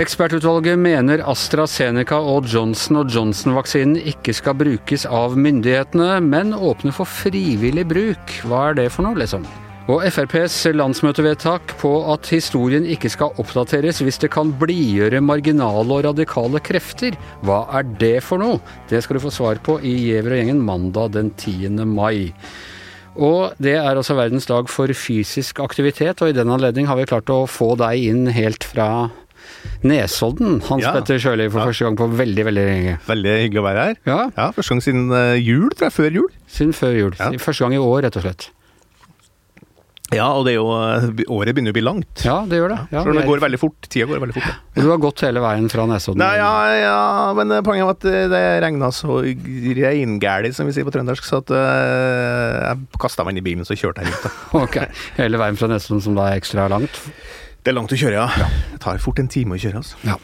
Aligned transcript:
Ekspertutvalget 0.00 0.78
mener 0.78 1.20
AstraZeneca 1.28 2.16
og 2.24 2.46
Johnson 2.48 3.02
Johnson-vaksinen 3.04 3.98
ikke 3.98 4.32
skal 4.38 4.54
brukes 4.56 5.04
av 5.04 5.34
myndighetene, 5.36 6.20
men 6.24 6.54
åpne 6.54 6.94
for 6.94 7.10
frivillig 7.10 7.84
bruk. 7.90 8.38
Hva 8.46 8.70
er 8.70 8.78
det 8.78 8.86
for 8.94 9.04
noe, 9.04 9.18
liksom? 9.20 9.44
Og 9.90 10.02
FrPs 10.12 10.54
landsmøtevedtak 10.76 11.72
på 11.80 11.90
at 12.12 12.28
historien 12.30 12.84
ikke 12.86 13.08
skal 13.10 13.32
oppdateres 13.40 13.98
hvis 14.04 14.20
det 14.22 14.28
kan 14.34 14.52
blidgjøre 14.60 15.22
marginale 15.24 15.96
og 15.96 16.04
radikale 16.06 16.60
krefter, 16.62 17.16
hva 17.46 17.62
er 17.78 17.88
det 17.98 18.18
for 18.22 18.38
noe? 18.42 18.60
Det 18.90 19.00
skal 19.02 19.16
du 19.18 19.24
få 19.24 19.32
svar 19.34 19.58
på 19.66 19.78
i 19.80 19.94
Giæver 20.04 20.36
og 20.36 20.38
gjengen 20.42 20.60
mandag 20.66 21.14
den 21.16 21.32
10. 21.32 21.72
mai. 21.88 22.28
Og 23.20 23.56
det 23.58 23.74
er 23.80 23.96
altså 23.98 24.14
verdens 24.20 24.46
dag 24.46 24.68
for 24.70 24.92
fysisk 24.94 25.58
aktivitet, 25.64 26.20
og 26.22 26.30
i 26.30 26.36
den 26.36 26.52
anledning 26.54 26.86
har 26.86 27.00
vi 27.00 27.08
klart 27.10 27.32
å 27.34 27.40
få 27.50 27.72
deg 27.80 28.04
inn 28.12 28.28
helt 28.36 28.62
fra 28.68 29.08
Nesodden, 29.82 30.60
Hans 30.68 30.84
Ja. 30.84 30.92
Petter 30.94 31.18
Sjøli, 31.18 31.48
for 31.50 31.60
Ja. 31.64 31.66
første 31.72 31.84
gang 31.88 31.96
på 31.98 32.06
veldig, 32.16 32.44
veldig 32.46 32.64
lenge. 32.68 32.98
Veldig 33.08 33.34
hyggelig 33.42 33.60
å 33.60 33.66
være 33.66 33.84
her. 33.88 33.94
Ja, 34.06 34.30
Ja, 34.36 34.50
Første 34.52 34.70
gang 34.76 34.80
siden 34.84 35.10
eh, 35.12 35.40
jul, 35.40 35.68
tror 35.70 35.88
jeg. 35.88 35.92
Før 35.98 36.12
jul. 36.20 36.28
siden 36.46 36.72
før 36.72 36.94
jul. 37.00 37.12
Første 37.40 37.64
gang 37.64 37.74
i 37.74 37.78
år, 37.82 38.02
rett 38.04 38.16
og 38.16 38.22
slett. 38.22 38.50
Ja, 40.10 40.26
og 40.34 40.46
det 40.46 40.56
er 40.56 40.58
jo 40.58 40.70
eh, 40.74 41.22
Året 41.30 41.54
begynner 41.54 41.70
å 41.70 41.76
bli 41.76 41.84
langt. 41.84 42.22
Ja, 42.26 42.40
det 42.48 42.58
gjør 42.58 42.72
det. 42.72 42.78
Ja, 42.90 43.02
det 43.06 43.24
går 43.28 43.42
veldig 43.44 43.60
fort. 43.62 43.78
Tida 43.86 44.08
går 44.10 44.22
veldig 44.24 44.34
fort. 44.34 44.48
Ja. 44.48 44.82
Du 44.82 44.88
har 44.90 44.98
gått 45.02 45.22
hele 45.22 45.42
veien 45.44 45.68
fra 45.70 45.86
Nesodden? 45.86 46.22
Nei, 46.22 46.32
ja, 46.40 46.50
ja, 46.80 46.96
men 47.38 47.54
eh, 47.54 47.62
poenget 47.66 47.86
var 47.86 47.98
at 47.98 48.08
eh, 48.10 48.26
det 48.32 48.42
regna 48.64 48.90
så 48.94 49.20
reingæli, 49.22 50.50
som 50.56 50.66
vi 50.66 50.74
sier 50.74 50.88
på 50.88 50.94
trøndersk, 50.94 51.26
så 51.26 51.40
at 51.44 51.54
uh, 51.54 51.62
jeg 52.64 53.00
kasta 53.02 53.26
meg 53.26 53.36
inn 53.36 53.42
i 53.42 53.46
bilen, 53.46 53.68
så 53.68 53.78
kjørte 53.78 54.02
jeg 54.02 54.10
rundt. 54.10 54.42
Ok, 54.64 54.80
Hele 55.20 55.38
veien 55.40 55.58
fra 55.58 55.70
Nesodden 55.70 56.02
som 56.02 56.18
da 56.18 56.26
er 56.30 56.42
ekstra 56.42 56.66
langt? 56.72 57.02
Det 57.62 57.70
er 57.70 57.78
langt 57.78 57.94
å 57.94 57.98
kjøre, 58.00 58.18
ja. 58.18 58.50
Det 58.74 58.82
tar 58.82 58.98
fort 59.02 59.22
en 59.22 59.30
time 59.30 59.54
å 59.54 59.62
kjøre. 59.62 59.84
altså. 59.84 60.00
Ja. 60.08 60.18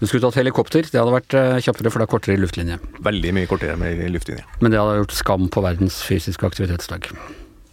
Du 0.00 0.06
skulle 0.08 0.24
tatt 0.24 0.38
helikopter, 0.40 0.86
det 0.88 0.96
hadde 0.96 1.12
vært 1.12 1.34
kjappere, 1.66 1.92
for 1.92 2.00
det 2.00 2.06
er 2.06 2.14
kortere 2.14 2.40
luftlinje. 2.40 2.78
Veldig 3.04 3.34
mye 3.36 3.50
kortere 3.50 3.76
med 3.76 4.00
luftlinje. 4.14 4.46
Men 4.62 4.72
det 4.72 4.80
hadde 4.80 5.02
gjort 5.02 5.18
skam 5.18 5.50
på 5.52 5.64
verdens 5.66 6.00
fysiske 6.06 6.48
aktivitetsdag. 6.48 7.10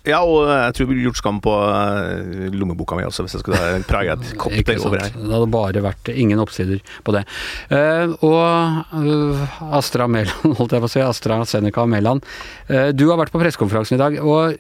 Ja, 0.04 0.20
og 0.28 0.50
jeg 0.50 0.76
tror 0.76 0.84
det 0.84 0.90
ville 0.92 1.06
gjort 1.08 1.20
skam 1.22 1.40
på 1.44 1.54
eh, 1.64 2.50
lommeboka 2.52 2.98
mi 3.00 3.06
også, 3.08 3.24
hvis 3.24 3.38
jeg 3.38 3.44
skulle 3.46 3.62
ha 3.62 3.78
praia 3.88 4.16
et 4.18 4.34
cocktail 4.40 4.84
over 4.84 5.00
her. 5.00 5.16
Det 5.16 5.32
hadde 5.32 5.52
bare 5.54 5.86
vært 5.86 6.12
ingen 6.12 6.44
oppsider 6.44 6.84
på 7.08 7.16
det. 7.16 7.24
Uh, 7.72 8.12
og 8.26 8.92
uh, 8.92 9.56
Astra 9.80 10.10
Mæland, 10.12 10.56
holdt 10.60 10.76
jeg 10.76 10.84
på 10.84 10.92
å 10.92 10.94
si, 10.98 11.04
Astra 11.06 11.40
Seneca 11.48 11.88
Mæland. 11.88 12.28
Uh, 12.68 12.92
du 12.92 13.08
har 13.12 13.22
vært 13.22 13.32
på 13.32 13.40
pressekonferansen 13.42 13.96
i 13.96 14.04
dag, 14.04 14.20
og 14.20 14.60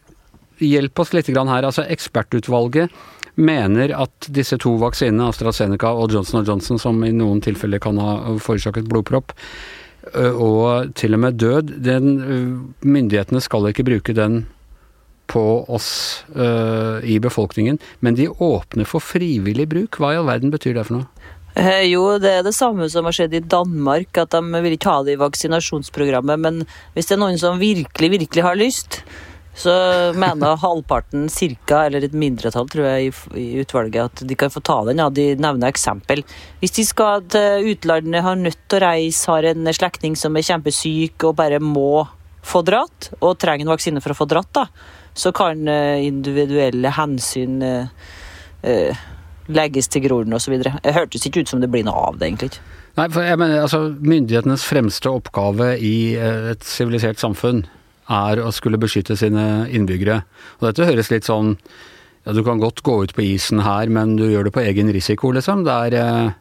hjelp 0.63 1.03
oss 1.03 1.13
litt 1.13 1.27
grann 1.33 1.51
her. 1.51 1.67
Altså, 1.67 1.85
ekspertutvalget 1.91 2.93
mener 3.35 3.93
at 3.97 4.27
disse 4.33 4.57
to 4.61 4.75
vaksinene, 4.81 5.27
AstraZeneca 5.31 5.93
og 5.97 6.13
Johnson 6.13 6.45
Johnson, 6.45 6.79
som 6.79 7.01
i 7.05 7.13
noen 7.15 7.41
tilfeller 7.43 7.81
kan 7.81 7.97
ha 8.01 8.17
forårsaket 8.41 8.89
blodpropp, 8.89 9.33
eh, 10.13 10.29
og 10.29 10.93
til 10.99 11.17
og 11.17 11.23
med 11.25 11.39
død, 11.41 11.73
den, 11.83 12.11
eh, 12.21 12.85
myndighetene 12.85 13.41
skal 13.41 13.71
ikke 13.71 13.87
bruke 13.89 14.13
den 14.13 14.45
på 15.33 15.43
oss 15.73 15.89
uh, 16.37 17.01
i 17.01 17.17
befolkningen, 17.19 17.79
men 18.05 18.17
de 18.19 18.29
åpner 18.29 18.87
for 18.89 19.03
frivillig 19.03 19.65
bruk. 19.71 19.97
Hva 19.97 20.13
i 20.13 20.19
all 20.21 20.29
verden 20.29 20.53
betyr 20.53 20.77
det 20.77 20.85
for 20.87 21.01
noe? 21.01 21.31
Eh, 21.53 21.83
jo, 21.91 22.05
det 22.21 22.31
er 22.39 22.45
det 22.45 22.55
samme 22.57 22.87
som 22.89 23.05
har 23.05 23.13
skjedd 23.13 23.35
i 23.37 23.43
Danmark, 23.45 24.17
at 24.17 24.33
de 24.33 24.61
vil 24.65 24.73
ikke 24.73 24.89
ha 24.89 25.03
det 25.05 25.17
i 25.17 25.21
vaksinasjonsprogrammet. 25.21 26.41
Men 26.41 26.63
hvis 26.95 27.09
det 27.09 27.17
er 27.17 27.21
noen 27.21 27.37
som 27.41 27.61
virkelig, 27.61 28.09
virkelig 28.15 28.45
har 28.45 28.57
lyst, 28.57 29.03
så 29.53 29.73
mener 30.17 30.57
halvparten 30.57 31.27
cirka, 31.29 31.83
eller 31.85 32.07
et 32.07 32.15
mindretall 32.17 32.65
tror 32.73 32.87
jeg 32.87 33.11
i, 33.11 33.11
i 33.37 33.45
utvalget, 33.61 34.09
at 34.09 34.25
de 34.25 34.37
kan 34.37 34.49
få 34.53 34.63
ta 34.65 34.79
den. 34.87 35.01
Ja, 35.03 35.11
de 35.13 35.27
nevner 35.37 35.69
eksempel. 35.69 36.23
Hvis 36.61 36.73
de 36.79 36.87
skal 36.89 37.21
til 37.29 37.69
utlandet, 37.75 38.25
har 38.25 38.39
nødt 38.39 38.57
til 38.65 38.81
å 38.81 38.87
reise, 38.87 39.29
har 39.29 39.45
en 39.51 39.69
slektning 39.77 40.17
som 40.17 40.33
er 40.33 40.47
kjempesyk 40.49 41.29
og 41.29 41.37
bare 41.37 41.61
må 41.61 42.07
få 42.43 42.61
dratt, 42.67 43.11
og 43.21 43.37
trenger 43.41 43.65
en 43.65 43.73
vaksine 43.73 44.03
for 44.03 44.13
å 44.13 44.17
få 44.17 44.27
dratt, 44.29 44.51
da, 44.55 44.67
så 45.13 45.31
kan 45.35 45.67
eh, 45.69 46.03
individuelle 46.07 46.91
hensyn 46.97 47.61
eh, 47.63 48.11
eh, 48.67 49.03
legges 49.53 49.89
til 49.91 50.05
grunn 50.07 50.35
osv. 50.35 50.57
Det 50.59 50.95
hørtes 50.95 51.27
ikke 51.27 51.43
ut 51.43 51.53
som 51.53 51.61
det 51.63 51.71
blir 51.71 51.85
noe 51.87 52.09
av 52.09 52.19
det, 52.19 52.31
egentlig. 52.31 52.51
Nei, 52.97 53.07
for 53.09 53.25
jeg 53.25 53.39
mener, 53.41 53.63
altså, 53.63 53.87
Myndighetenes 54.05 54.65
fremste 54.69 55.09
oppgave 55.09 55.73
i 55.81 56.13
eh, 56.13 56.51
et 56.53 56.67
sivilisert 56.67 57.21
samfunn 57.21 57.65
er 58.11 58.41
å 58.43 58.51
skulle 58.53 58.81
beskytte 58.81 59.15
sine 59.17 59.65
innbyggere. 59.71 60.21
Og 60.59 60.69
dette 60.69 60.87
høres 60.89 61.09
litt 61.13 61.25
sånn 61.29 61.55
ja, 61.55 62.33
Du 62.35 62.43
kan 62.43 62.59
godt 62.61 62.83
gå 62.83 62.97
ut 63.03 63.13
på 63.15 63.23
isen 63.33 63.63
her, 63.63 63.89
men 63.91 64.17
du 64.19 64.27
gjør 64.27 64.47
det 64.47 64.55
på 64.55 64.63
egen 64.63 64.91
risiko, 64.95 65.31
liksom. 65.35 65.63
Det 65.67 65.79
er 65.87 66.33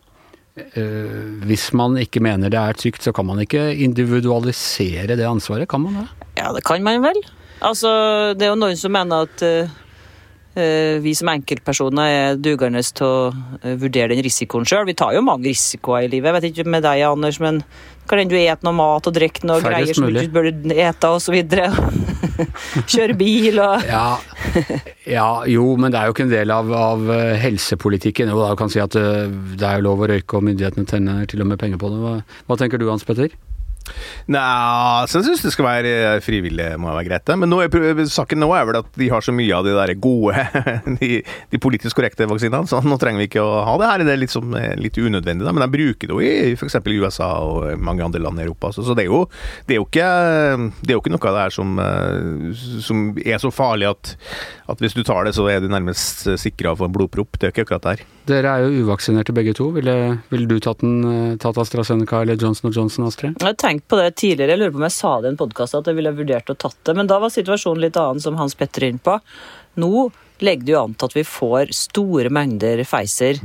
Hvis 0.52 1.70
man 1.72 1.96
ikke 1.96 2.20
mener 2.20 2.52
det 2.52 2.58
er 2.60 2.76
trygt, 2.76 3.04
så 3.06 3.12
kan 3.16 3.24
man 3.24 3.40
ikke 3.40 3.70
individualisere 3.72 5.16
det 5.16 5.24
ansvaret, 5.24 5.68
kan 5.68 5.80
man 5.80 6.02
det? 6.02 6.08
Ja, 6.36 6.52
det 6.52 6.64
kan 6.68 6.84
man 6.84 7.00
vel. 7.04 7.22
Altså, 7.62 7.88
det 8.34 8.46
er 8.46 8.52
jo 8.52 8.58
noen 8.58 8.76
som 8.78 8.92
mener 8.92 9.28
at 9.28 9.44
eh, 9.46 9.64
eh, 9.64 9.78
vi 11.00 11.14
som 11.16 11.30
enkeltpersoner 11.32 12.12
er 12.12 12.40
dugende 12.40 12.82
til 12.84 13.06
å 13.06 13.30
eh, 13.62 13.76
vurdere 13.80 14.12
den 14.12 14.20
risikoen 14.26 14.66
sjøl. 14.68 14.84
Vi 14.88 14.96
tar 14.98 15.14
jo 15.16 15.24
mange 15.24 15.48
risikoer 15.48 16.04
i 16.04 16.10
livet. 16.12 16.28
Jeg 16.28 16.36
vet 16.36 16.48
ikke 16.50 16.74
med 16.74 16.84
deg, 16.84 17.04
Anders, 17.08 17.40
men 17.40 17.62
kan 18.10 18.18
hende 18.18 18.34
du 18.34 18.40
et 18.40 18.64
noe 18.66 18.74
mat 18.76 19.06
og 19.08 19.14
drikker 19.14 19.46
noe 19.48 19.62
greier 19.62 19.94
som 19.94 20.04
du 20.04 20.10
mulig. 20.10 20.26
ikke 20.26 20.34
burde 20.34 20.76
ete, 20.84 21.12
videre. 21.32 21.68
Kjøre 22.92 23.16
bil 23.16 23.60
og 23.62 23.86
Ja, 23.86 24.18
ja, 25.08 25.28
jo, 25.48 25.70
men 25.80 25.94
det 25.94 26.00
er 26.00 26.10
jo 26.10 26.16
ikke 26.16 26.26
en 26.26 26.34
del 26.34 26.52
av, 26.52 26.72
av 26.76 27.06
eh, 27.14 27.36
helsepolitikken. 27.40 28.34
Jo, 28.34 28.42
da 28.42 28.52
kan 28.58 28.72
si 28.72 28.82
at 28.82 28.98
eh, 28.98 29.30
det 29.30 29.68
er 29.68 29.80
jo 29.80 29.88
lov 29.88 30.04
å 30.04 30.10
røyke, 30.12 30.36
og 30.36 30.44
myndighetene 30.50 30.88
tjener 30.88 31.24
til 31.30 31.44
og 31.44 31.52
med 31.54 31.62
penger 31.62 31.80
på 31.80 31.92
det. 31.94 32.02
Hva, 32.02 32.18
hva 32.50 32.60
tenker 32.60 32.82
du, 32.82 32.90
Hans 32.90 33.06
Petter? 33.08 33.32
Nei, 34.32 35.06
så 35.10 35.20
jeg 35.20 35.28
syns 35.28 35.44
det 35.46 35.52
skal 35.54 35.66
være 35.66 35.92
eh, 35.92 36.18
frivillig, 36.24 36.68
må 36.80 36.92
være 36.92 37.08
greit. 37.08 37.32
Men 37.38 37.50
nå 37.52 37.60
er, 37.64 38.02
saken 38.10 38.42
nå 38.42 38.50
er 38.56 38.66
vel 38.68 38.80
at 38.82 38.90
de 38.98 39.08
har 39.12 39.24
så 39.24 39.34
mye 39.34 39.56
av 39.56 39.66
de 39.66 39.74
der 39.76 39.94
gode, 40.02 40.46
de, 41.00 41.20
de 41.22 41.62
politisk 41.62 41.98
korrekte 41.98 42.28
vaksinene, 42.30 42.68
så 42.70 42.82
nå 42.84 42.98
trenger 43.00 43.22
vi 43.22 43.28
ikke 43.30 43.44
å 43.44 43.62
ha 43.66 43.76
det 43.80 43.90
her. 43.90 44.06
Det 44.06 44.14
er 44.14 44.22
litt, 44.22 44.34
som, 44.34 44.54
eh, 44.58 44.74
litt 44.80 44.98
unødvendig, 44.98 45.46
da. 45.46 45.54
men 45.54 45.66
de 45.66 45.70
bruker 45.74 46.10
det 46.10 46.16
jo 46.16 46.22
i 46.22 46.54
f.eks. 46.56 46.78
USA 46.92 47.30
og 47.46 47.82
mange 47.82 48.04
andre 48.04 48.22
land 48.22 48.40
i 48.40 48.46
Europa. 48.46 48.72
Så, 48.74 48.86
så 48.86 48.96
det, 48.98 49.06
er 49.06 49.12
jo, 49.12 49.24
det, 49.66 49.76
er 49.76 49.82
jo 49.82 49.88
ikke, 49.88 50.08
det 50.82 50.92
er 50.92 50.98
jo 50.98 51.04
ikke 51.04 51.14
noe 51.14 51.30
av 51.30 51.38
det 51.38 51.46
her 51.46 51.56
som, 51.58 51.76
eh, 51.82 52.64
som 52.84 53.04
er 53.22 53.42
så 53.42 53.52
farlig 53.54 53.90
at, 53.90 54.14
at 54.72 54.82
hvis 54.82 54.96
du 54.96 55.04
tar 55.06 55.26
det, 55.26 55.36
så 55.38 55.48
er 55.50 55.62
du 55.62 55.70
nærmest 55.72 56.26
sikra 56.40 56.76
for 56.76 56.88
en 56.88 56.96
blodpropp. 56.96 57.38
Det 57.38 57.48
er 57.48 57.54
ikke 57.54 57.66
akkurat 57.68 57.86
det 57.86 57.96
her. 57.96 58.08
Dere 58.28 58.50
er 58.52 58.66
jo 58.66 58.84
uvaksinerte 58.84 59.34
begge 59.34 59.54
to. 59.58 59.68
Ville, 59.74 59.94
ville 60.30 60.46
du 60.46 60.60
tatt, 60.62 60.82
den, 60.84 61.02
eh, 61.08 61.36
tatt 61.42 61.58
AstraZeneca 61.58 62.22
eller 62.22 62.38
Johnson 62.38 62.70
Johnson, 62.70 63.08
Astrid? 63.08 63.40
Jeg 63.42 63.58
tenkt 63.72 63.88
på 63.88 63.96
det 64.00 64.12
tidligere, 64.20 64.52
jeg 64.52 64.60
lurer 64.60 64.74
på 64.74 64.80
om 64.82 64.86
jeg 64.88 64.98
sa 64.98 65.14
det 65.20 65.30
i 65.30 65.32
en 65.32 65.40
podkast 65.40 65.78
at 65.78 65.88
jeg 65.88 65.98
ville 65.98 66.12
vurdert 66.16 66.52
å 66.52 66.58
tatt 66.58 66.78
det, 66.84 66.94
men 66.98 67.08
da 67.08 67.18
var 67.22 67.32
situasjonen 67.32 67.86
litt 67.86 67.98
annen, 68.00 68.20
som 68.22 68.36
Hans 68.40 68.56
Petter 68.58 68.84
er 68.84 68.92
inne 68.92 69.02
på. 69.02 69.16
Nå 69.80 70.10
legger 70.42 70.66
det 70.66 70.74
jo 70.74 70.82
an 70.82 70.94
til 70.98 71.08
at 71.08 71.16
vi 71.16 71.24
får 71.26 71.72
store 71.76 72.32
mengder 72.34 72.82
Pfizer, 72.84 73.40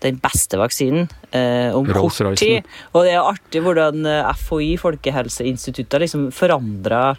den 0.00 0.16
beste 0.20 0.56
vaksinen, 0.60 1.10
eh, 1.36 1.76
om 1.76 1.88
kort 1.88 2.20
tid. 2.40 2.68
Og 2.94 3.04
det 3.04 3.14
er 3.14 3.24
artig 3.24 3.60
hvordan 3.64 4.06
eh, 4.08 4.30
FHI, 4.44 4.70
Folkehelseinstituttet, 4.80 6.00
liksom 6.04 6.30
forandra 6.32 7.10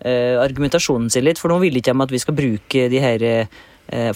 eh, 0.00 0.36
argumentasjonen 0.40 1.08
sin 1.12 1.24
litt, 1.24 1.40
for 1.40 1.52
nå 1.52 1.60
vil 1.64 1.80
ikke 1.80 1.96
de 1.96 2.04
at 2.04 2.12
vi 2.12 2.20
skal 2.22 2.36
bruke 2.36 2.86
de 2.92 3.02
her 3.02 3.24
eh, 3.24 3.56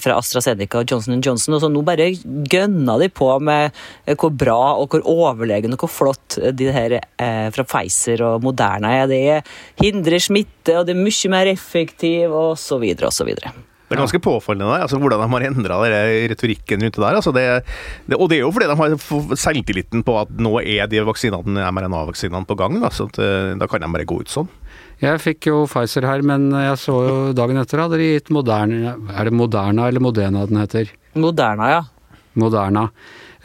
fra 0.01 0.17
AstraZeneca 0.19 0.81
og 0.81 0.91
Johnson 0.91 1.21
Johnson. 1.23 1.55
Og 1.55 1.63
så 1.63 1.71
nå 1.71 1.83
bare 1.85 2.11
gønner 2.51 3.01
de 3.01 3.09
på 3.13 3.29
med 3.43 3.71
eh, 4.05 4.15
hvor 4.15 4.33
bra 4.33 4.59
og 4.81 4.91
hvor 4.91 5.05
overlegne 5.09 5.77
og 5.77 5.85
hvor 5.85 5.93
flott 5.93 6.39
de 6.57 6.69
her 6.73 6.99
eh, 6.99 7.47
fra 7.53 7.67
Pfizer 7.67 8.23
og 8.27 8.45
Moderna 8.45 8.93
er. 9.01 9.11
Det 9.11 9.41
hindrer 9.81 10.21
smitte, 10.21 10.77
og 10.79 10.87
det 10.87 10.95
er 10.95 11.03
mye 11.03 11.33
mer 11.33 11.51
effektiv, 11.51 12.31
og 12.31 12.55
så 12.59 12.79
videre 12.81 13.11
og 13.11 13.15
så 13.15 13.27
videre. 13.27 13.53
Det 13.91 13.97
er 13.97 14.05
ganske 14.05 14.21
påfallende 14.23 14.77
altså, 14.79 14.95
hvordan 15.03 15.19
de 15.19 15.25
har 15.33 15.43
endra 15.49 15.77
retorikken 16.31 16.79
det 16.85 16.93
der. 16.95 17.17
Altså, 17.17 17.33
det, 17.35 17.43
det, 18.07 18.15
og 18.15 18.29
det 18.31 18.37
er 18.37 18.45
jo 18.45 18.51
fordi 18.55 18.69
de 18.69 18.77
har 18.79 19.35
selvtilliten 19.35 20.05
på 20.07 20.15
at 20.21 20.31
nå 20.31 20.53
er 20.61 20.87
de 20.87 21.01
vaksinene, 21.03 21.65
mRNA-vaksinene 21.75 22.47
på 22.47 22.55
gang. 22.55 22.79
Da, 22.79 22.87
så 22.95 23.09
at, 23.11 23.19
eh, 23.19 23.51
da 23.59 23.67
kan 23.67 23.83
de 23.83 23.91
bare 23.91 24.07
gå 24.07 24.21
ut 24.23 24.31
sånn. 24.31 24.47
Jeg 25.01 25.17
fikk 25.23 25.47
jo 25.49 25.63
Pfizer 25.65 26.05
her, 26.05 26.21
men 26.21 26.51
jeg 26.53 26.77
så 26.77 26.95
jo 27.07 27.15
dagen 27.33 27.57
etter 27.57 27.81
hadde 27.81 27.97
de 27.97 28.09
gitt 28.13 28.29
Moderna 28.33 28.93
Er 29.17 29.29
det 29.29 29.33
Moderna 29.33 29.87
eller 29.89 30.03
Modena 30.03 30.45
den 30.45 30.61
heter? 30.61 30.91
Moderna, 31.17 31.69
ja. 31.71 31.81
Moderna. 32.37 32.85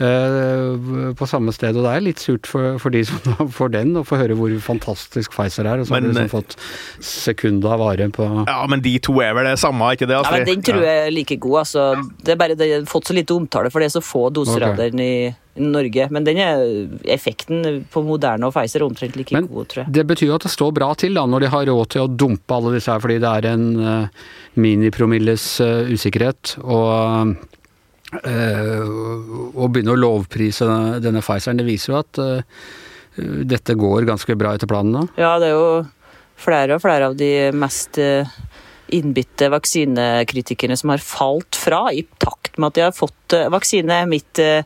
Eh, 0.02 1.12
på 1.16 1.28
samme 1.28 1.54
sted. 1.54 1.76
Og 1.76 1.86
det 1.86 1.92
er 1.92 2.04
litt 2.04 2.22
surt 2.22 2.48
for, 2.50 2.76
for 2.82 2.94
de 2.94 3.02
som 3.08 3.50
får 3.58 3.72
den, 3.76 3.94
å 3.98 4.04
få 4.06 4.20
høre 4.20 4.36
hvor 4.38 4.52
fantastisk 4.64 5.34
Pfizer 5.36 5.68
er. 5.68 5.82
Og 5.82 5.88
så 5.88 5.96
har 5.96 6.04
Men, 6.04 6.12
de 6.12 6.20
eh, 6.20 6.26
liksom 6.26 6.34
fått 6.34 6.58
sekunda 7.06 7.78
vare 7.80 8.10
på 8.12 8.28
Ja, 8.46 8.60
men 8.70 8.84
de 8.84 8.96
to 9.02 9.18
er 9.24 9.34
vel 9.36 9.50
det 9.50 9.56
samme, 9.62 9.94
ikke 9.96 10.08
det? 10.10 10.18
Ja, 10.18 10.36
men 10.36 10.46
Den 10.48 10.62
tror 10.66 10.84
jeg 10.84 11.06
er 11.06 11.10
like 11.14 11.40
god. 11.40 11.58
altså. 11.64 11.88
Det 12.22 12.36
er 12.36 12.40
bare 12.40 12.58
det 12.58 12.70
har 12.72 12.86
fått 12.90 13.10
så 13.10 13.16
lite 13.16 13.36
omtale, 13.36 13.72
for 13.72 13.82
det 13.82 13.90
er 13.90 13.98
så 13.98 14.04
få 14.04 14.28
doser 14.34 14.60
okay. 14.60 14.72
av 14.72 14.84
den 14.84 15.02
i, 15.02 15.16
Norge. 15.56 16.08
Men 16.12 16.24
den 16.26 16.38
er, 16.42 16.62
effekten 17.08 17.64
på 17.92 18.02
Moderne 18.04 18.48
og 18.48 18.54
Pfizer 18.54 18.82
er 18.82 18.86
omtrent 18.90 19.16
like 19.16 19.32
Men 19.32 19.48
god, 19.48 19.70
tror 19.72 19.82
jeg. 19.84 19.94
det 19.98 20.06
betyr 20.10 20.28
jo 20.28 20.36
at 20.36 20.44
det 20.44 20.52
står 20.52 20.74
bra 20.76 20.90
til 21.00 21.16
da, 21.16 21.24
når 21.26 21.46
de 21.46 21.52
har 21.54 21.68
råd 21.70 21.92
til 21.94 22.04
å 22.04 22.10
dumpe 22.12 22.58
alle 22.58 22.74
disse 22.76 22.92
her, 22.92 23.00
fordi 23.00 23.16
det 23.22 23.30
er 23.30 23.48
en 23.54 23.66
uh, 23.80 24.26
minipromilles 24.60 25.46
uh, 25.64 25.88
usikkerhet. 25.88 26.56
Og 26.64 26.90
eh, 26.92 27.56
å 28.14 29.66
begynne 29.66 29.94
å 29.94 29.98
lovprise 29.98 30.66
denne 31.02 31.22
Pfizeren, 31.24 31.58
det 31.58 31.66
viser 31.66 31.92
jo 31.92 31.98
at 31.98 32.20
eh, 32.22 32.66
dette 33.48 33.74
går 33.78 34.06
ganske 34.06 34.36
bra 34.38 34.54
etter 34.54 34.70
planen 34.70 34.94
nå. 34.94 35.04
Ja, 35.18 35.36
det 35.42 35.50
er 35.50 35.56
jo 35.56 35.70
flere 36.38 36.76
og 36.76 36.84
flere 36.84 37.10
av 37.10 37.16
de 37.18 37.50
mest 37.56 37.98
eh, 37.98 38.28
innbitte 38.94 39.48
vaksinekritikerne 39.50 40.76
som 40.78 40.92
har 40.94 41.02
falt 41.02 41.58
fra 41.58 41.86
i 41.90 42.04
takt 42.22 42.45
med 42.60 42.70
at 42.70 42.78
de 42.78 42.84
har 42.86 42.94
fått 42.94 43.34
eh, 43.36 43.48
vaksine. 43.52 43.98
Mitt 44.10 44.40
eh, 44.42 44.64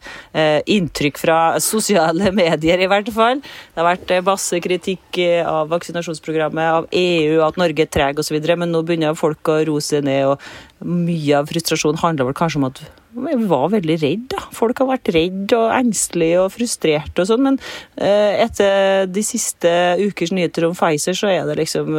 inntrykk 0.70 1.20
fra 1.20 1.38
sosiale 1.62 2.32
medier, 2.40 2.80
i 2.80 2.88
hvert 2.90 3.10
fall. 3.14 3.42
Det 3.42 3.80
har 3.80 3.88
vært 3.90 4.14
eh, 4.14 4.24
masse 4.26 4.60
kritikk 4.64 5.20
av 5.46 5.70
vaksinasjonsprogrammet, 5.72 6.78
av 6.80 6.88
EU, 6.96 7.40
at 7.46 7.60
Norge 7.60 7.86
er 7.86 7.92
treg 7.92 8.22
osv., 8.22 8.38
men 8.60 8.72
nå 8.72 8.84
begynner 8.86 9.18
folk 9.18 9.52
å 9.52 9.60
roe 9.68 9.84
seg 9.84 10.06
ned. 10.06 10.32
og 10.32 10.86
Mye 10.86 11.40
av 11.40 11.50
frustrasjonen 11.50 12.00
handler 12.00 12.30
vel 12.30 12.38
kanskje 12.38 12.60
om 12.62 12.70
at 12.70 12.82
vi 13.10 13.34
var 13.50 13.72
veldig 13.72 13.96
redd. 14.00 14.36
Folk 14.54 14.80
har 14.80 14.92
vært 14.92 15.10
redd 15.16 15.52
og 15.56 15.72
engstelige 15.74 16.44
og 16.44 16.52
frustrerte 16.54 17.24
og 17.24 17.26
sånn, 17.26 17.42
men 17.42 17.58
etter 17.98 19.08
de 19.10 19.24
siste 19.26 19.72
ukers 19.98 20.30
nyheter 20.30 20.68
om 20.68 20.76
Pfizer, 20.78 21.18
så 21.18 21.32
er 21.32 21.48
det 21.48 21.58
liksom 21.58 21.98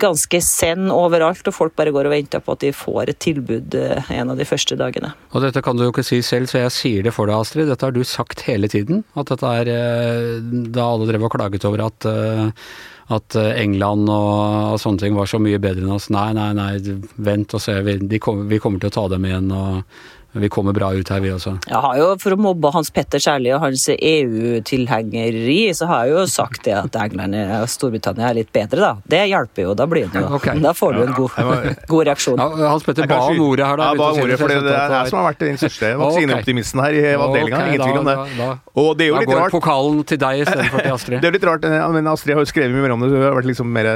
ganske 0.00 0.40
send 0.44 0.92
overalt, 0.94 1.46
og 1.48 1.56
folk 1.56 1.76
bare 1.78 1.92
går 1.94 2.08
og 2.08 2.14
venter 2.14 2.42
på 2.44 2.54
at 2.54 2.64
de 2.64 2.72
får 2.76 3.12
et 3.12 3.20
tilbud 3.22 3.76
eh, 3.78 4.12
en 4.18 4.34
av 4.34 4.38
de 4.40 4.46
første 4.48 4.78
dagene. 4.78 5.12
Og 5.32 5.44
dette 5.44 5.62
kan 5.64 5.78
du 5.78 5.86
jo 5.86 5.94
ikke 5.94 6.06
si 6.06 6.20
selv, 6.26 6.50
så 6.50 6.64
jeg 6.64 6.74
sier 6.74 7.08
det 7.08 7.14
for 7.16 7.30
deg, 7.30 7.38
Astrid. 7.38 7.70
Dette 7.70 7.88
har 7.88 7.96
du 7.96 8.04
sagt 8.06 8.44
hele 8.48 8.70
tiden. 8.70 9.02
At 9.18 9.32
dette 9.32 9.56
er 9.62 9.72
eh, 9.72 10.38
Da 10.74 10.86
alle 10.86 11.08
drev 11.08 11.26
og 11.28 11.34
klaget 11.34 11.66
over 11.68 11.88
at 11.88 12.08
eh, 12.08 12.70
at 13.08 13.38
England 13.40 14.10
og 14.12 14.74
sånne 14.82 15.00
ting 15.00 15.14
var 15.16 15.28
så 15.30 15.38
mye 15.40 15.56
bedre 15.62 15.80
enn 15.80 15.94
oss. 15.94 16.10
Nei, 16.12 16.26
nei, 16.36 16.50
nei, 16.52 16.74
vent 17.24 17.54
og 17.56 17.62
se. 17.64 17.78
Vi, 17.86 17.94
de 18.04 18.18
vi 18.50 18.58
kommer 18.60 18.82
til 18.82 18.90
å 18.90 18.96
ta 18.98 19.04
dem 19.14 19.24
igjen, 19.24 19.48
og 19.48 20.02
vi 20.42 20.48
kommer 20.52 20.72
bra 20.76 20.90
ut 20.94 21.08
her, 21.12 21.20
vi 21.24 21.32
også. 21.34 21.56
Jeg 21.68 21.82
har 21.84 21.98
jo, 21.98 22.08
For 22.22 22.34
å 22.34 22.38
mobbe 22.40 22.70
Hans 22.74 22.90
Petter 22.94 23.22
særlig 23.22 23.54
og 23.56 23.62
hans 23.66 23.86
EU-tilhengeri, 23.94 25.60
så 25.76 25.88
har 25.90 26.06
jeg 26.06 26.14
jo 26.14 26.24
sagt 26.30 26.64
det 26.66 26.74
at 26.78 26.98
England 27.00 27.36
og 27.38 27.68
Storbritannia 27.70 28.30
er 28.30 28.38
litt 28.40 28.52
bedre, 28.54 28.80
da. 28.80 28.92
Det 29.14 29.22
hjelper 29.30 29.68
jo. 29.68 29.74
Da 29.78 29.86
blir 29.90 30.08
det 30.12 30.22
jo 30.22 30.30
okay. 30.38 30.60
Da 30.62 30.74
får 30.76 30.96
du 30.96 31.02
en 31.06 31.14
god, 31.16 31.36
god 31.92 32.08
reaksjon. 32.10 32.40
Ja, 32.42 32.70
Hans 32.72 32.86
Petter 32.86 33.08
ba 33.10 33.20
om 33.28 33.42
ordet 33.48 33.68
her, 33.68 33.80
da. 33.80 33.90
Ja, 33.90 33.98
ba 33.98 34.10
om 34.14 34.22
ordet, 34.24 34.38
for 34.40 34.52
det, 34.52 34.60
det 34.66 34.74
er 34.74 34.94
jeg 34.96 35.12
som 35.12 35.20
har 35.20 35.28
vært 35.30 35.44
den 35.44 35.60
største 35.60 35.92
vaksineoptimisten 36.02 36.84
her 36.84 36.98
i 36.98 37.04
avdelinga. 37.14 37.62
Ingen 37.72 37.84
tvil 37.84 38.00
om 38.02 38.10
det. 38.10 38.16
Da, 38.18 38.26
da, 38.38 38.50
Og 38.82 38.90
det 38.98 39.08
er 39.08 39.12
jo 39.12 39.20
litt 39.22 39.32
rart. 39.32 39.34
da 39.34 39.48
går 39.48 39.56
pokalen 39.58 40.02
til 40.08 40.22
deg 40.24 40.44
istedenfor 40.44 40.84
til 40.84 40.96
Astrid. 40.98 41.20
Det 41.28 41.28
er 41.28 41.34
litt 41.34 41.46
rart, 41.48 41.64
eh, 41.66 41.86
men 41.94 42.10
Astrid 42.10 42.36
har 42.36 42.44
jo 42.44 42.48
skrevet 42.50 42.74
mye 42.74 42.84
mer 42.84 42.94
om 42.94 43.02
det. 43.02 43.10
så 43.10 43.18
Hun 43.18 43.26
har 43.26 43.36
vært 43.38 43.48
liksom 43.50 43.72
mer 43.74 43.88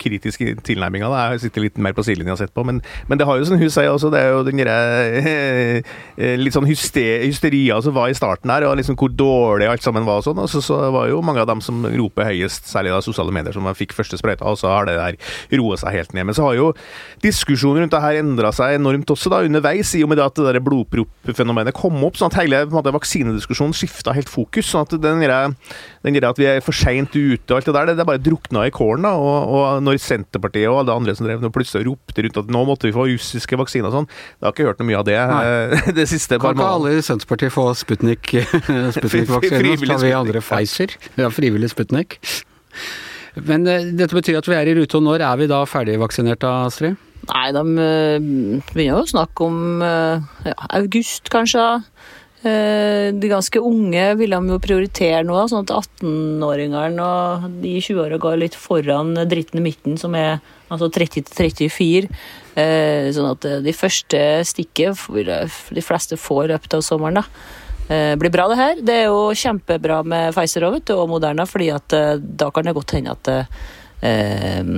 kritisk 0.00 0.44
i 0.46 0.54
tilnærminga. 0.66 1.10
Jeg 1.10 1.34
har 1.34 1.42
sittet 1.42 1.66
litt 1.66 1.80
mer 1.82 1.94
på 1.96 2.04
sidelinja 2.06 2.36
og 2.36 2.40
sett 2.40 2.54
på. 2.56 2.64
Men, 2.66 2.80
men 3.10 3.20
det 3.20 3.26
har 3.28 3.40
jo, 3.40 3.48
som 3.48 3.60
hun 3.60 3.72
sier 3.72 3.90
også, 3.92 4.10
det 4.14 4.22
er 4.22 4.32
jo 4.34 4.44
den 4.46 4.62
derre 4.62 4.78
eh, 5.20 5.89
litt 6.40 6.52
sånn 6.52 6.68
hyste, 6.68 7.02
hysteria 7.24 7.78
som 7.80 7.94
var 7.96 8.10
i 8.10 8.16
starten 8.16 8.50
her, 8.52 8.66
og 8.68 8.76
liksom 8.80 8.98
hvor 9.00 9.12
dårlig 9.14 9.68
alt 9.70 9.84
sammen 9.84 10.04
var 10.08 10.20
og 10.20 10.26
sånn. 10.26 10.40
Og 10.42 10.50
så, 10.52 10.62
så 10.64 10.80
var 10.92 11.08
jo 11.08 11.22
mange 11.24 11.42
av 11.42 11.48
dem 11.48 11.62
som 11.64 11.84
roper 11.86 12.28
høyest, 12.28 12.68
særlig 12.68 12.92
da 12.94 13.00
sosiale 13.04 13.32
medier, 13.34 13.56
som 13.56 13.68
fikk 13.76 13.94
første 13.96 14.18
sprøyta, 14.20 14.44
og 14.48 14.58
så 14.60 14.72
har 14.72 14.88
det 14.88 14.96
der 14.98 15.18
roet 15.60 15.82
seg 15.82 15.96
helt 15.96 16.14
ned. 16.16 16.28
Men 16.28 16.36
så 16.36 16.48
har 16.48 16.58
jo 16.58 16.70
diskusjonen 17.24 17.84
rundt 17.84 17.96
det 17.96 18.02
her 18.04 18.20
endra 18.20 18.52
seg 18.54 18.76
enormt 18.78 19.10
også 19.12 19.32
da, 19.32 19.42
underveis, 19.46 19.94
i 19.96 20.04
og 20.04 20.12
med 20.12 20.20
det 20.20 20.26
at 20.26 20.40
det 20.40 20.48
der 20.50 20.64
blodproppfenomenet 20.64 21.76
kom 21.76 21.98
opp. 22.06 22.18
sånn 22.20 22.32
at 22.32 22.40
hele 22.42 22.64
måte, 22.72 22.92
vaksinediskusjonen 22.94 23.76
skifta 23.76 24.14
helt 24.16 24.30
fokus. 24.30 24.68
sånn 24.70 24.86
at 24.86 24.96
den 25.00 25.24
greia 25.24 26.30
at 26.30 26.38
vi 26.40 26.46
er 26.48 26.62
for 26.64 26.76
seint 26.76 27.14
ute 27.14 27.50
og 27.50 27.56
alt 27.58 27.68
det 27.68 27.74
der, 27.74 27.90
det, 27.90 27.96
det 27.98 28.06
bare 28.08 28.22
drukna 28.22 28.66
i 28.68 28.74
kålen. 28.74 29.06
da, 29.06 29.14
og, 29.16 29.54
og 29.56 29.84
når 29.84 30.00
Senterpartiet 30.02 30.70
og 30.70 30.82
alle 30.82 30.96
andre 31.00 31.16
som 31.16 31.26
drev 31.26 31.44
plutselig 31.52 31.88
ropte 31.88 32.24
rundt 32.24 32.40
at 32.42 32.52
nå 32.52 32.64
måtte 32.68 32.88
vi 32.88 32.94
få 32.94 33.08
russiske 33.10 33.58
vaksiner 33.60 33.90
og 33.90 33.98
sånn, 33.98 34.10
da 34.38 34.48
har 34.48 34.52
jeg 34.52 34.58
ikke 34.58 34.68
hørt 34.70 34.82
noe 34.82 34.90
mye 34.90 35.00
av 35.00 35.08
det 35.08 35.18
eh, 35.18 35.69
det 35.98 36.06
siste 36.10 36.38
Kan 36.40 36.56
ikke 36.56 36.70
alle 36.76 36.94
i 36.98 37.02
Senterpartiet 37.04 37.54
få 37.54 37.68
Sputnik, 37.78 38.32
Sputnik-vaksine? 38.96 39.76
Så 39.78 39.90
tar 39.92 40.02
vi 40.04 40.12
andre 40.16 40.42
Pfizer. 40.44 40.96
Ja, 41.20 41.30
frivillig 41.34 41.70
Sputnik. 41.72 42.18
Men 43.46 43.66
eh, 43.70 43.90
dette 43.94 44.16
betyr 44.16 44.40
at 44.40 44.48
vi 44.50 44.56
er 44.58 44.70
i 44.70 44.74
rute, 44.78 44.98
og 44.98 45.06
når 45.06 45.22
er 45.26 45.38
vi 45.40 45.50
da 45.50 45.62
ferdigvaksinert 45.68 46.42
da, 46.42 46.54
Astrid? 46.70 46.98
Nei, 47.30 47.50
de 47.54 47.62
eh, 47.84 48.16
begynner 48.72 48.96
jo 48.96 49.04
å 49.04 49.10
snakke 49.12 49.46
om 49.46 49.84
eh, 49.84 50.30
ja, 50.48 50.56
august, 50.80 51.28
kanskje. 51.32 51.66
Eh, 52.40 53.10
De 53.12 53.28
ganske 53.30 53.60
unge 53.60 54.06
vil 54.18 54.32
de 54.32 54.54
jo 54.54 54.60
prioritere 54.64 55.20
nå, 55.28 55.36
sånn 55.50 55.66
at 55.66 55.74
18-åringene 55.76 57.04
og 57.04 57.50
de 57.62 57.76
20-åra 57.84 58.18
går 58.22 58.40
litt 58.40 58.56
foran 58.58 59.12
dritten 59.28 59.60
i 59.60 59.66
midten, 59.68 60.00
som 60.00 60.16
er 60.18 60.40
altså 60.70 60.90
30 60.90 61.26
til 61.28 61.50
34. 61.70 62.10
Eh, 62.60 63.10
Sånn 63.14 63.30
at 63.30 63.46
eh, 63.48 63.60
de 63.64 63.74
første 63.76 64.20
stikket 64.48 64.98
får 64.98 65.32
de 65.74 65.84
fleste 65.84 66.18
får 66.20 66.46
i 66.46 66.52
løpet 66.54 66.78
av 66.78 66.86
sommeren. 66.86 67.20
da. 67.20 67.26
Eh, 67.90 68.16
blir 68.16 68.30
bra, 68.30 68.46
det 68.48 68.58
her. 68.58 68.80
Det 68.86 68.94
er 68.94 69.08
jo 69.10 69.32
kjempebra 69.34 70.02
med 70.06 70.34
Pfizer 70.36 70.68
og, 70.68 70.78
og 70.94 71.08
Moderna, 71.10 71.46
fordi 71.48 71.72
at 71.74 71.96
eh, 71.96 72.20
da 72.22 72.50
kan 72.54 72.68
det 72.68 72.76
godt 72.76 72.94
hende 72.94 73.16
at 73.16 73.30
eh, 74.06 74.76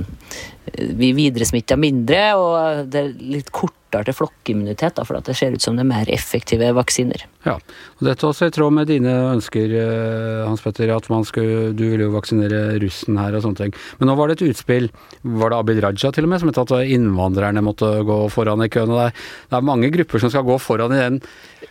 vi 0.97 1.11
videresmitter 1.13 1.77
mindre, 1.77 2.23
og 2.39 2.89
det 2.89 3.03
er 3.03 3.13
litt 3.35 3.51
kortere 3.53 4.07
til 4.07 4.17
flokkimmunitet, 4.17 4.97
da, 4.97 5.05
for 5.05 5.21
det 5.21 5.37
ser 5.37 5.53
ut 5.53 5.61
som 5.61 5.77
det 5.77 5.85
er 5.85 5.91
mer 5.91 6.09
effektive 6.09 6.71
vaksiner. 6.73 7.27
Ja, 7.43 7.57
og 7.59 8.05
dette 8.07 8.27
også 8.29 8.47
i 8.47 8.53
tråd 8.55 8.71
med 8.71 8.87
dine 8.87 9.11
ønsker, 9.33 9.71
eh, 9.75 10.43
Hans 10.47 10.63
Petter, 10.63 10.93
at 10.95 11.09
man 11.11 11.25
skulle, 11.27 11.73
du 11.75 11.83
ville 11.89 12.07
jo 12.07 12.13
vaksinere 12.13 12.77
russen 12.79 13.19
her 13.19 13.35
og 13.35 13.43
sånne 13.43 13.59
ting. 13.59 13.73
Men 13.99 14.09
nå 14.09 14.15
var 14.15 14.31
det 14.31 14.37
et 14.39 14.53
utspill, 14.53 14.87
var 15.23 15.51
det 15.51 15.59
Abid 15.59 15.81
Raja 15.83 16.11
til 16.15 16.23
og 16.23 16.31
med, 16.31 16.39
som 16.39 16.51
het 16.51 16.61
at 16.63 16.71
innvandrerne 16.95 17.63
måtte 17.65 17.89
gå 18.07 18.19
foran 18.31 18.63
i 18.63 18.69
køen. 18.71 18.93
og 18.93 19.11
det 19.11 19.57
er, 19.57 19.65
mange 19.73 19.91
grupper 19.91 20.23
som 20.23 20.31
skal 20.31 20.47
gå 20.47 20.55
foran 20.59 20.95
i 20.95 21.01
den 21.01 21.19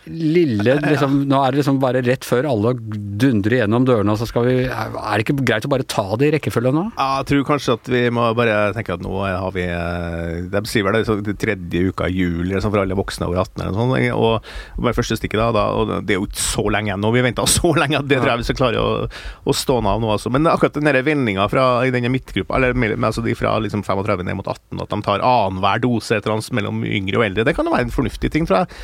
lille 0.09 0.75
liksom, 0.83 1.21
Nå 1.29 1.39
er 1.39 1.53
det 1.53 1.61
liksom 1.61 1.77
bare 1.79 2.01
rett 2.03 2.25
før 2.27 2.47
alle 2.49 2.73
dundrer 2.75 3.61
gjennom 3.61 3.85
dørene, 3.87 4.13
og 4.13 4.19
så 4.19 4.27
skal 4.27 4.47
vi 4.47 4.55
Er 4.67 4.89
det 4.91 5.23
ikke 5.23 5.45
greit 5.45 5.65
å 5.65 5.71
bare 5.71 5.87
ta 5.87 6.03
det 6.19 6.29
i 6.29 6.33
rekkefølge 6.35 6.73
nå? 6.75 6.85
Ja, 6.97 7.21
jeg 7.21 7.29
tror 7.31 7.45
kanskje 7.53 7.77
at 7.77 7.91
vi 7.93 8.03
må 8.13 8.27
bare 8.37 8.73
tenke 8.75 8.97
at 8.97 9.03
nå 9.05 9.13
har 9.23 9.53
vi 9.55 9.65
eh, 9.65 10.43
De 10.51 10.63
sier 10.69 10.85
vel 10.85 10.99
det 10.99 11.19
det 11.23 11.37
tredje 11.39 11.93
uka 11.93 12.09
i 12.09 12.17
juli 12.19 12.59
sånn 12.59 12.73
for 12.73 12.83
alle 12.83 12.97
voksne 12.97 13.29
over 13.29 13.41
18 13.45 13.63
eller 13.63 13.77
noe 13.77 14.01
sånt. 14.01 14.43
Og 14.77 14.83
bare 14.83 14.97
første 14.97 15.17
stikket 15.19 15.39
da, 15.39 15.51
da 15.55 15.62
og 15.71 15.93
Det 16.05 16.15
er 16.15 16.19
jo 16.19 16.27
ikke 16.27 16.43
så 16.43 16.65
lenge 16.73 16.93
ennå. 16.93 17.07
nå. 17.07 17.13
Vi 17.15 17.23
venta 17.25 17.45
så 17.49 17.73
lenge 17.77 17.99
at 17.99 18.09
det 18.09 18.19
tror 18.19 18.33
jeg 18.33 18.43
vi 18.43 18.47
skal 18.49 18.59
klare 18.59 18.83
å, 18.83 19.07
å 19.47 19.55
stå 19.55 19.79
av 19.79 20.01
nå, 20.03 20.11
altså. 20.11 20.31
Men 20.33 20.49
akkurat 20.51 20.75
den 20.77 20.91
vendinga 21.05 21.47
i 21.87 21.93
denne 21.93 22.11
midtgruppa, 22.13 22.59
eller 22.59 22.75
altså 22.99 23.23
de 23.25 23.35
fra 23.37 23.55
liksom 23.63 23.83
35 23.83 24.23
ned 24.23 24.39
mot 24.39 24.47
18, 24.47 24.83
at 24.83 24.89
de 24.93 25.01
tar 25.05 25.23
annenhver 25.23 25.83
dose 25.83 26.15
Etter 26.17 26.33
hans 26.33 26.51
mellom 26.55 26.83
yngre 26.85 27.19
og 27.19 27.25
eldre, 27.25 27.45
det 27.47 27.55
kan 27.57 27.65
jo 27.67 27.73
være 27.73 27.87
en 27.87 27.95
fornuftig 27.95 28.31
ting, 28.33 28.47
tror 28.47 28.63
jeg. 28.63 28.81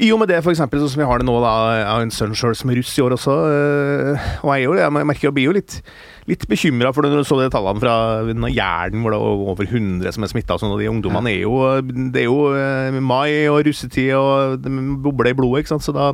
I 0.00 0.08
og 0.14 0.22
med 0.22 0.30
det, 0.30 0.40
eksempel, 0.40 0.80
sånn 0.80 0.94
som 0.94 1.02
vi 1.02 1.08
har 1.08 1.20
det 1.20 1.26
nå, 1.28 1.34
da, 1.42 1.52
har 1.88 2.04
en 2.04 2.14
sønn 2.14 2.32
sjøl 2.36 2.56
som 2.56 2.72
er 2.72 2.78
russ 2.80 2.94
i 2.96 3.04
år 3.04 3.16
også, 3.16 3.34
øh, 3.52 4.30
og 4.42 4.52
jeg, 4.54 4.64
jo, 4.64 4.76
jeg 4.78 4.94
merker 4.94 5.28
jeg 5.28 5.36
blir 5.36 5.48
jo 5.50 5.54
litt, 5.56 5.76
litt 6.30 6.46
bekymra 6.48 6.92
for 6.94 7.04
når 7.04 7.22
du 7.22 7.28
så 7.28 7.38
de 7.40 7.48
tallene 7.52 7.82
fra 7.82 7.94
Jæren, 8.52 9.02
hvor 9.02 9.14
det 9.14 9.18
er 9.18 9.44
over 9.52 9.66
100 9.66 10.14
som 10.14 10.24
er 10.24 10.32
smitta. 10.32 10.56
Sånn, 10.60 10.72
og 10.72 10.80
de 10.80 10.88
ungdommene 10.90 11.32
er 11.32 11.42
jo 11.42 11.56
Det 11.82 12.22
er 12.22 12.28
jo 12.28 12.52
øh, 12.54 12.98
mai 13.02 13.48
og 13.50 13.62
russetid, 13.66 14.12
og 14.16 14.62
det 14.62 14.72
bobler 15.02 15.32
i 15.32 15.36
blodet, 15.38 15.64
ikke 15.64 15.74
sant. 15.74 15.86
Så 15.86 15.94
da 15.96 16.12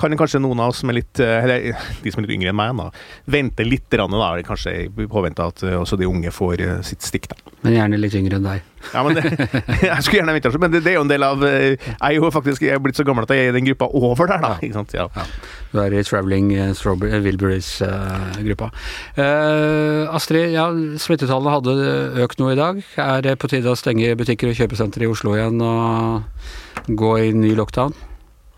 kan 0.00 0.16
kanskje 0.18 0.42
noen 0.42 0.62
av 0.62 0.74
oss 0.74 0.82
som 0.82 0.90
er 0.90 0.98
litt 1.00 1.22
øh, 1.22 1.36
Eller 1.44 1.70
de 2.02 2.12
som 2.12 2.20
er 2.20 2.28
litt 2.28 2.36
yngre 2.38 2.52
enn 2.52 2.58
meg, 2.58 2.74
da, 2.80 2.90
vente 3.30 3.66
litt, 3.66 3.88
grann, 3.94 4.14
da, 4.14 4.34
kanskje 4.46 4.76
i 4.84 5.08
påvente 5.10 5.46
at 5.46 5.64
også 5.78 5.98
de 6.00 6.10
unge 6.10 6.32
får 6.34 6.66
sitt 6.86 7.04
stikk. 7.06 7.30
da. 7.32 7.56
Men 7.62 7.78
gjerne 7.78 8.00
litt 8.00 8.16
yngre 8.18 8.40
enn 8.40 8.48
deg. 8.50 8.73
Ja, 8.92 9.02
men 9.06 9.16
det, 9.16 9.24
jeg 9.88 10.04
skulle 10.04 10.20
gjerne 10.20 10.34
vente, 10.36 10.52
men 10.60 10.72
det, 10.74 10.82
det 10.84 10.92
er 10.92 10.98
jo 10.98 11.04
en 11.06 11.10
del 11.10 11.24
av 11.26 11.42
øh, 11.44 11.74
Jeg 11.74 11.98
er 12.00 12.16
jo 12.18 12.30
faktisk 12.34 12.62
jeg 12.64 12.76
er 12.76 12.82
blitt 12.82 12.98
så 12.98 13.06
gammel 13.06 13.26
at 13.26 13.32
jeg 13.34 13.46
er 13.46 13.52
i 13.52 13.56
den 13.56 13.68
gruppa 13.70 13.88
over 13.96 14.28
der, 14.30 14.42
da. 14.42 14.52
Ikke 14.60 14.78
sant? 14.78 14.94
Ja. 14.96 15.08
Ja. 15.16 15.26
Du 15.72 15.80
er 15.82 15.94
i 15.94 16.04
Traveling 16.06 16.52
eh, 16.54 17.20
Wilburys-gruppa. 17.24 18.70
Uh, 19.18 20.14
Astrid, 20.14 20.52
ja, 20.54 20.68
smittetallene 21.02 21.54
hadde 21.56 21.74
økt 22.22 22.38
noe 22.38 22.54
i 22.54 22.58
dag. 22.60 22.80
Er 23.00 23.24
det 23.26 23.36
på 23.42 23.50
tide 23.50 23.72
å 23.72 23.78
stenge 23.78 24.14
butikker 24.18 24.52
og 24.52 24.58
kjøpesentre 24.60 25.06
i 25.06 25.10
Oslo 25.10 25.34
igjen 25.34 25.58
og 25.64 26.94
gå 26.94 27.14
i 27.24 27.32
ny 27.34 27.54
lockdown? 27.58 27.96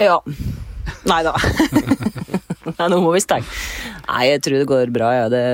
Ja. 0.03 0.19
Nei 1.09 1.23
da. 1.25 1.33
Nei, 2.77 2.89
nå 2.93 3.01
må 3.01 3.15
vi 3.15 3.23
stenge. 3.25 3.49
Nei, 4.07 4.27
jeg 4.33 4.43
tror 4.45 4.61
det 4.61 4.71
går 4.71 4.93
bra. 4.95 5.13
Ja. 5.17 5.29
Det, 5.33 5.45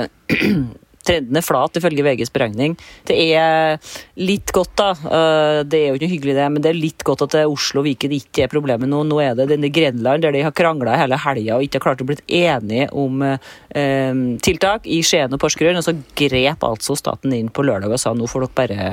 Trenden 1.03 1.43
flat, 1.43 1.77
ifølge 1.81 2.05
VGs 2.07 2.31
beregning. 2.35 2.77
Det 3.09 3.17
er 3.35 3.79
litt 4.23 4.53
godt, 4.55 4.75
da. 4.79 4.91
eh, 4.93 5.63
Det 5.67 5.81
er 5.81 5.89
jo 5.89 5.97
ikke 5.99 6.07
noe 6.07 6.15
hyggelig, 6.15 6.37
det, 6.39 6.49
men 6.55 6.63
det 6.63 6.71
er 6.71 6.79
litt 6.79 7.03
godt 7.07 7.25
at 7.27 7.39
Oslo 7.43 7.83
og 7.83 7.89
Viken 7.89 8.15
ikke 8.17 8.45
er 8.45 8.53
problemet 8.53 8.91
nå. 8.91 9.03
Nå 9.09 9.21
er 9.25 9.35
det 9.39 9.49
denne 9.51 9.73
Grenland, 9.75 10.23
der 10.23 10.35
de 10.35 10.45
har 10.47 10.55
krangla 10.55 10.97
hele 11.01 11.19
helga 11.19 11.57
og 11.59 11.67
ikke 11.67 11.81
har 11.81 11.87
klart 11.89 12.05
å 12.05 12.09
bli 12.09 12.19
enige 12.43 12.89
om 12.95 13.23
eh, 13.27 14.15
tiltak 14.47 14.87
i 14.87 15.03
Skien 15.03 15.33
og 15.35 15.43
Porsgrunn. 15.43 15.81
Og 15.81 15.87
så 15.87 15.97
grep 16.19 16.67
altså 16.69 16.97
staten 16.99 17.35
inn 17.35 17.51
på 17.51 17.67
lørdag 17.67 17.93
og 17.93 18.03
sa 18.03 18.15
nå 18.15 18.31
får 18.31 18.47
dere 18.47 18.57
bare 18.63 18.89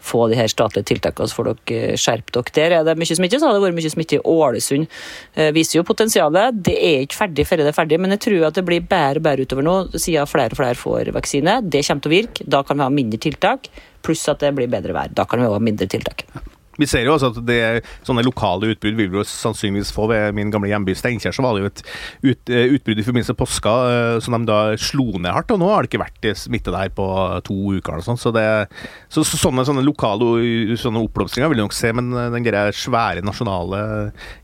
få 0.00 0.26
de 0.30 0.38
her 0.38 0.50
statlige 0.50 0.88
tiltakene, 0.90 1.28
så 1.28 1.38
får 1.38 1.50
dere 1.50 1.92
eh, 1.92 1.98
skjerpe 2.00 2.34
dere. 2.34 2.54
Der 2.56 2.76
er 2.78 2.86
det 2.88 2.96
mye 3.00 3.18
smitte, 3.18 3.40
så 3.40 3.48
har 3.48 3.56
det 3.56 3.64
vært 3.64 3.78
mye 3.78 3.92
smitte 3.92 4.18
i 4.18 4.22
Ålesund. 4.34 4.88
Eh, 5.34 5.50
Viser 5.56 5.80
jo 5.80 5.86
potensialet. 5.88 6.60
Det 6.70 6.76
er 6.76 7.04
ikke 7.06 7.20
ferdig 7.22 7.46
før 7.48 7.62
det 7.62 7.72
er 7.72 7.78
ferdig, 7.80 8.00
men 8.02 8.16
jeg 8.16 8.24
tror 8.26 8.46
at 8.50 8.60
det 8.60 8.66
blir 8.68 8.86
bedre 8.86 9.20
og 9.22 9.26
bedre 9.28 9.48
utover 9.48 9.66
nå, 9.66 9.76
siden 9.96 10.30
flere 10.30 10.54
og 10.54 10.60
flere 10.62 10.78
får 10.78 11.12
vaksine. 11.16 11.58
Det 11.66 11.84
kommer 11.86 12.06
til 12.06 12.12
å 12.12 12.16
virke. 12.16 12.48
Da 12.56 12.64
kan 12.66 12.80
vi 12.80 12.86
ha 12.86 12.94
mindre 13.00 13.20
tiltak, 13.22 13.70
pluss 14.06 14.24
at 14.32 14.42
det 14.44 14.54
blir 14.56 14.70
bedre 14.72 14.96
vær. 14.96 15.12
Da 15.12 15.28
kan 15.28 15.42
vi 15.42 15.50
ha 15.50 15.62
mindre 15.70 15.90
tiltak. 15.90 16.26
Vi 16.80 16.88
ser 16.88 17.04
jo 17.04 17.14
også 17.14 17.30
at 17.34 17.40
det 17.46 17.60
sånne 18.06 18.24
lokale 18.24 18.72
utbrudd 18.72 18.96
vil 18.98 19.10
vi 19.12 19.20
jo 19.20 19.24
sannsynligvis 19.26 19.92
få. 19.94 20.08
Ved 20.10 20.36
min 20.36 20.52
gamle 20.52 20.70
hjemby 20.70 20.94
Steinkjer 20.96 21.34
så 21.36 21.44
var 21.44 21.56
det 21.56 21.62
jo 21.62 21.70
et 21.70 21.82
ut, 22.24 22.52
eh, 22.52 22.74
utbrudd 22.76 23.02
i 23.02 23.06
forbindelse 23.06 23.34
med 23.34 23.40
påska 23.42 23.74
eh, 23.90 24.16
som 24.24 24.36
de 24.36 24.48
da 24.48 24.60
slo 24.80 25.10
ned 25.18 25.32
hardt. 25.36 25.52
Og 25.54 25.60
nå 25.60 25.68
har 25.70 25.84
det 25.84 25.92
ikke 25.92 26.04
vært 26.04 26.30
eh, 26.30 26.38
smitte 26.38 26.74
der 26.74 26.92
på 26.96 27.06
to 27.46 27.58
uker. 27.76 27.94
eller 27.94 28.06
sånt, 28.06 28.22
så, 28.22 28.32
det, 28.34 28.46
så, 29.12 29.24
så 29.26 29.40
sånne, 29.44 29.66
sånne 29.68 29.84
lokale 29.86 30.76
sånne 30.80 31.04
oppblomstringer 31.04 31.52
vil 31.52 31.60
vi 31.60 31.64
nok 31.64 31.76
se, 31.76 31.92
men 31.96 32.10
den 32.34 32.46
greia 32.46 32.72
svære 32.74 33.24
nasjonale 33.26 33.82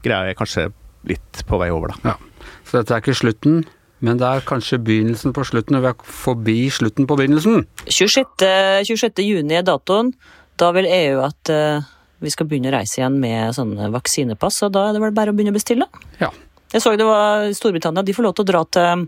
greia 0.05 0.31
er 0.31 0.39
kanskje 0.39 0.69
litt 1.07 1.43
på 1.47 1.59
vei 1.61 1.71
over, 1.73 1.95
da. 1.95 2.15
Ja. 2.15 2.53
Så 2.67 2.81
dette 2.81 2.95
er 2.95 3.03
ikke 3.03 3.17
slutten, 3.17 3.61
men 4.05 4.19
det 4.21 4.29
er 4.29 4.47
kanskje 4.47 4.79
begynnelsen 4.83 5.35
på 5.37 5.45
slutten, 5.47 5.79
og 5.79 5.85
vi 5.85 5.91
er 5.93 6.17
forbi 6.23 6.57
slutten 6.75 7.09
på 7.09 7.17
begynnelsen. 7.19 7.65
26. 7.87 8.47
26. 8.89 9.23
juni 9.25 9.57
er 9.57 9.67
datoen. 9.67 10.13
Da 10.61 10.71
vil 10.77 10.89
EU 10.89 11.21
at 11.25 11.53
eh, 11.53 11.87
vi 12.23 12.31
skal 12.33 12.47
begynne 12.49 12.71
å 12.73 12.77
reise 12.79 13.01
igjen 13.01 13.19
med 13.21 13.53
sånne 13.57 13.91
vaksinepass, 13.95 14.63
og 14.67 14.73
da 14.77 14.87
er 14.89 14.97
det 14.97 15.03
vel 15.05 15.13
bare 15.17 15.33
å 15.35 15.37
begynne 15.37 15.53
å 15.53 15.59
bestille. 15.59 15.87
Ja. 16.21 16.31
Jeg 16.73 16.83
så 16.83 16.95
det 16.99 17.07
var 17.07 17.45
Storbritannia, 17.55 18.03
de 18.05 18.15
får 18.17 18.25
lov 18.27 18.35
til 18.39 18.47
å 18.47 18.51
dra 18.53 18.63
til 18.75 19.07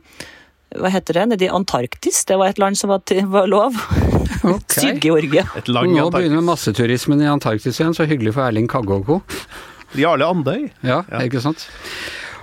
hva 0.79 0.91
heter 0.93 1.17
det, 1.17 1.23
nede 1.31 1.47
i 1.47 1.49
Antarktis. 1.49 2.21
Det 2.29 2.37
var 2.37 2.51
et 2.53 2.59
land 2.61 2.77
som 2.77 2.91
var, 2.93 3.01
til, 3.09 3.25
var 3.33 3.49
lov. 3.49 3.77
Ok. 4.45 4.71
Stygge-Georgia. 4.77 5.43
Et 5.59 5.67
land 5.73 5.89
i 5.91 5.97
Nå 5.97 6.05
Antarktis. 6.07 6.29
begynner 6.29 6.45
masseturismen 6.47 7.23
i 7.25 7.27
Antarktis 7.27 7.81
igjen, 7.81 7.95
så 7.97 8.05
hyggelig 8.07 8.37
for 8.37 8.45
Erling 8.47 8.69
Kagge 8.71 8.95
og 9.01 9.07
co. 9.09 9.17
Jarle 9.99 10.29
Andøy. 10.29 10.69
Ja, 10.87 11.01
Ja. 11.11 11.23
ikke 11.25 11.41
sant? 11.43 11.65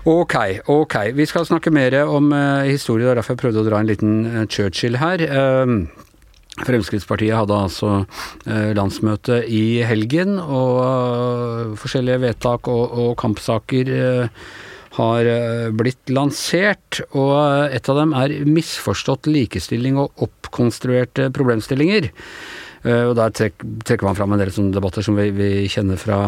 Ok, 0.06 0.36
ok. 0.70 0.96
Vi 1.18 1.26
skal 1.30 1.46
snakke 1.48 1.72
mer 1.74 1.96
om 2.04 2.34
uh, 2.34 2.66
historie, 2.68 3.08
derfor 3.16 3.34
jeg 3.38 3.42
prøvde 3.46 3.62
å 3.64 3.68
dra 3.70 3.80
en 3.80 3.88
liten 3.90 4.12
eh, 4.28 4.44
Churchill 4.52 4.98
her. 5.02 5.24
Eh, 5.24 6.05
Fremskrittspartiet 6.64 7.36
hadde 7.36 7.56
altså 7.68 7.90
eh, 8.48 8.72
landsmøte 8.78 9.42
i 9.52 9.82
helgen, 9.84 10.38
og 10.40 10.78
eh, 10.86 11.74
forskjellige 11.82 12.22
vedtak 12.24 12.70
og, 12.72 12.96
og 12.96 13.10
kampsaker 13.20 13.92
eh, 13.92 14.46
har 14.96 15.28
blitt 15.76 16.14
lansert. 16.16 17.02
Og 17.12 17.34
et 17.76 17.90
av 17.92 17.98
dem 18.00 18.14
er 18.16 18.38
misforstått 18.48 19.28
likestilling 19.28 19.98
og 20.00 20.24
oppkonstruerte 20.24 21.28
problemstillinger. 21.36 22.08
Og 22.86 23.12
der 23.18 23.34
trekker 23.36 24.08
man 24.08 24.16
fram 24.16 24.32
en 24.32 24.40
del 24.40 24.54
sånne 24.56 24.72
debatter 24.72 25.04
som 25.04 25.20
vi, 25.20 25.26
vi 25.36 25.50
kjenner 25.74 26.00
fra 26.00 26.20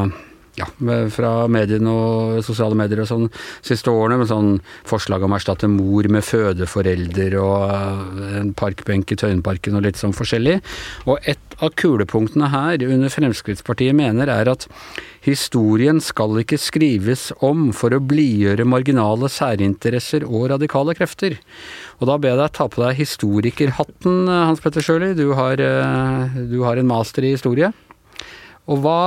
ja, 0.58 0.68
fra 1.14 1.32
mediene 1.52 1.92
og 1.92 2.38
sosiale 2.46 2.78
medier 2.78 3.04
og 3.04 3.10
sånn 3.10 3.28
siste 3.66 3.94
årene, 3.94 4.20
med 4.22 4.30
sånn 4.32 4.54
forslag 4.90 5.26
om 5.26 5.36
å 5.36 5.38
erstatte 5.38 5.70
mor 5.70 6.08
med 6.12 6.26
fødeforelder 6.26 7.38
og 7.42 7.68
eh, 7.68 8.40
en 8.42 8.54
parkbenk 8.58 9.14
i 9.14 9.20
Tøyenparken 9.22 9.78
og 9.78 9.86
litt 9.86 10.02
sånn 10.02 10.16
forskjellig. 10.18 10.58
Og 11.06 11.22
et 11.30 11.58
av 11.62 11.74
kulepunktene 11.78 12.50
her 12.54 12.84
under 12.88 13.14
Fremskrittspartiet 13.14 13.96
mener 13.98 14.30
er 14.34 14.50
at 14.50 14.68
historien 15.26 16.00
skal 16.04 16.38
ikke 16.42 16.60
skrives 16.62 17.30
om 17.44 17.70
for 17.76 17.94
å 17.94 18.02
blidgjøre 18.02 18.68
marginale 18.70 19.30
særinteresser 19.32 20.26
og 20.28 20.52
radikale 20.54 20.96
krefter. 20.98 21.38
Og 22.02 22.10
da 22.10 22.18
ber 22.22 22.34
jeg 22.34 22.42
deg 22.44 22.56
ta 22.58 22.70
på 22.70 22.84
deg 22.84 23.02
historikerhatten, 23.02 24.24
Hans 24.30 24.62
Petter 24.64 24.86
Sjøli. 24.86 25.14
Du, 25.18 25.28
eh, 25.34 26.40
du 26.50 26.62
har 26.66 26.78
en 26.78 26.90
master 26.90 27.26
i 27.26 27.36
historie. 27.38 27.74
Og 28.68 28.84
hva 28.84 29.02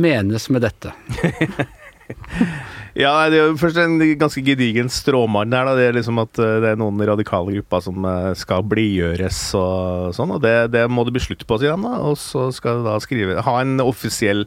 menes 0.00 0.48
med 0.52 0.64
dette? 0.64 0.94
Ja, 2.92 3.12
det 3.32 3.38
er 3.38 3.46
jo 3.48 3.56
først 3.56 3.78
en 3.80 3.94
ganske 4.20 4.42
gedigen 4.44 4.90
stråmann 4.92 5.54
her. 5.56 5.64
Da. 5.64 5.76
Det 5.78 5.84
er 5.88 5.94
liksom 5.96 6.18
at 6.20 6.40
eh, 6.42 6.58
det 6.60 6.72
er 6.74 6.80
noen 6.80 7.00
radikale 7.08 7.54
grupper 7.54 7.84
som 7.86 8.04
eh, 8.04 8.32
skal 8.36 8.66
blidgjøres 8.68 9.38
og 9.56 10.12
sånn. 10.16 10.34
Og 10.36 10.42
det, 10.44 10.56
det 10.74 10.84
må 10.92 11.06
det 11.08 11.14
bli 11.16 11.22
slutt 11.24 11.46
på, 11.48 11.56
sier 11.60 11.72
han 11.72 11.86
da. 11.86 11.94
Og 12.04 12.18
så 12.20 12.50
skal 12.52 12.82
du 12.82 12.90
da 12.90 12.98
skrive, 13.00 13.40
ha 13.46 13.54
en 13.62 13.80
offisiell 13.80 14.44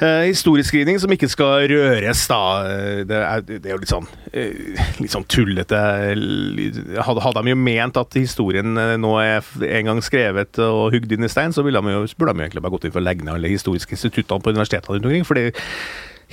eh, 0.00 0.24
historieskrivning 0.30 0.98
som 1.02 1.12
ikke 1.14 1.28
skal 1.30 1.68
røres, 1.70 2.24
da. 2.30 2.40
Eh, 2.68 3.02
Det 3.08 3.18
er, 3.20 3.44
det 3.46 3.66
er 3.66 3.74
jo 3.74 3.82
litt 3.82 3.92
sånn 3.92 4.08
eh, 4.32 4.80
litt 5.00 5.14
sånn 5.14 5.26
tullete. 5.30 5.78
Hadde, 5.78 7.24
hadde 7.26 7.42
de 7.44 7.54
jo 7.54 7.60
ment 7.60 8.00
at 8.00 8.18
historien 8.18 8.76
eh, 8.80 8.96
nå 9.00 9.12
er 9.22 9.44
en 9.68 9.90
gang 9.90 10.02
skrevet 10.02 10.58
og 10.64 10.94
hugd 10.94 11.12
inn 11.14 11.24
i 11.26 11.30
stein, 11.32 11.52
så 11.54 11.62
de 11.62 11.74
jo, 11.74 12.06
burde 12.18 12.34
de 12.34 12.42
jo 12.42 12.48
egentlig 12.48 12.64
bare 12.64 12.74
gått 12.74 12.88
inn 12.88 12.96
for 12.96 13.02
å 13.02 13.06
legge 13.06 13.24
ned 13.24 13.36
alle 13.36 13.52
historiske 13.52 13.94
instituttene 13.96 14.42
på 14.42 14.54
universitetene 14.54 14.98
rundt 14.98 15.06
omkring. 15.10 15.24
fordi 15.28 15.50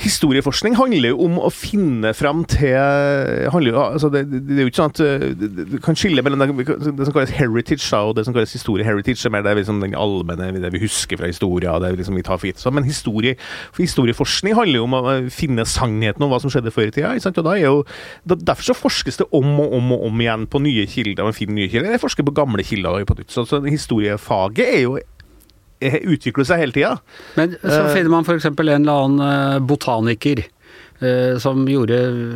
Historieforskning 0.02 0.74
handler 0.80 1.12
jo 1.12 1.20
om 1.28 1.36
å 1.46 1.50
finne 1.54 2.10
fram 2.18 2.42
til 2.50 2.74
handler 3.54 3.76
altså 3.78 4.10
det, 4.14 4.24
det, 4.32 4.40
det 4.48 4.56
er 4.58 4.66
jo 4.66 4.72
ikke 4.72 4.80
sånn 4.80 4.94
at 4.94 5.02
det- 5.38 5.66
Du 5.72 5.76
kan 5.84 5.98
skille 5.98 6.24
mellom 6.26 6.42
det, 6.42 6.66
det 6.98 7.06
som 7.06 7.14
kalles 7.14 7.34
heritage 7.38 7.90
og 7.94 8.16
det 8.18 8.26
som 8.26 8.34
kalles 8.34 8.54
historie. 8.56 8.86
Heritage 8.88 9.26
er 9.26 9.34
mer 9.34 9.44
det, 9.46 9.54
liksom, 9.60 9.82
den 9.84 9.94
allmenne, 9.94 10.50
det 10.62 10.72
vi 10.74 10.82
husker 10.82 11.20
fra 11.22 11.30
historia, 11.30 11.78
det 11.80 11.94
liksom 12.00 12.18
vi 12.18 12.26
tar 12.26 12.40
for 12.42 12.50
gitt. 12.50 12.64
Men 12.74 12.88
historie, 12.88 13.36
for 13.72 13.84
historieforskning 13.86 14.56
handler 14.58 14.82
jo 14.82 14.88
om 14.90 14.98
å 14.98 15.04
finne 15.30 15.66
sannheten 15.70 16.26
om 16.26 16.32
hva 16.34 16.42
som 16.42 16.50
skjedde 16.54 16.74
før 16.74 16.90
i 16.90 16.96
tida. 16.98 17.14
Og 17.14 17.44
da 17.46 17.54
er 17.56 17.66
jo, 17.68 17.84
derfor 18.26 18.72
så 18.72 18.78
forskes 18.78 19.22
det 19.22 19.30
om 19.32 19.60
og 19.60 19.74
om 19.78 19.92
og 19.94 20.06
om 20.10 20.22
igjen 20.26 20.48
på 20.50 20.62
nye 20.64 20.86
kilder. 20.90 21.24
Man 21.30 21.38
finner 21.38 21.62
nye 21.62 21.70
kilder. 21.70 21.94
Jeg 21.94 22.02
forsker 22.04 22.26
på 22.26 22.34
gamle 22.42 22.66
kilder. 22.66 23.06
Så, 23.28 23.46
så 23.46 23.62
historiefaget 23.64 24.66
er 24.68 24.82
jo 24.88 24.98
eh, 25.82 26.00
utvikler 26.14 26.46
seg 26.48 26.62
hele 26.64 26.72
tida. 26.78 26.96
Men 27.36 27.58
så 27.62 27.82
Eh. 27.88 27.94
finner 27.96 28.10
man 28.14 28.24
f.eks. 28.28 28.46
en 28.46 28.58
eller 28.70 28.94
annen 29.06 29.22
eh, 29.28 29.60
botaniker 29.60 30.46
som 31.42 31.64
gjorde 31.66 31.96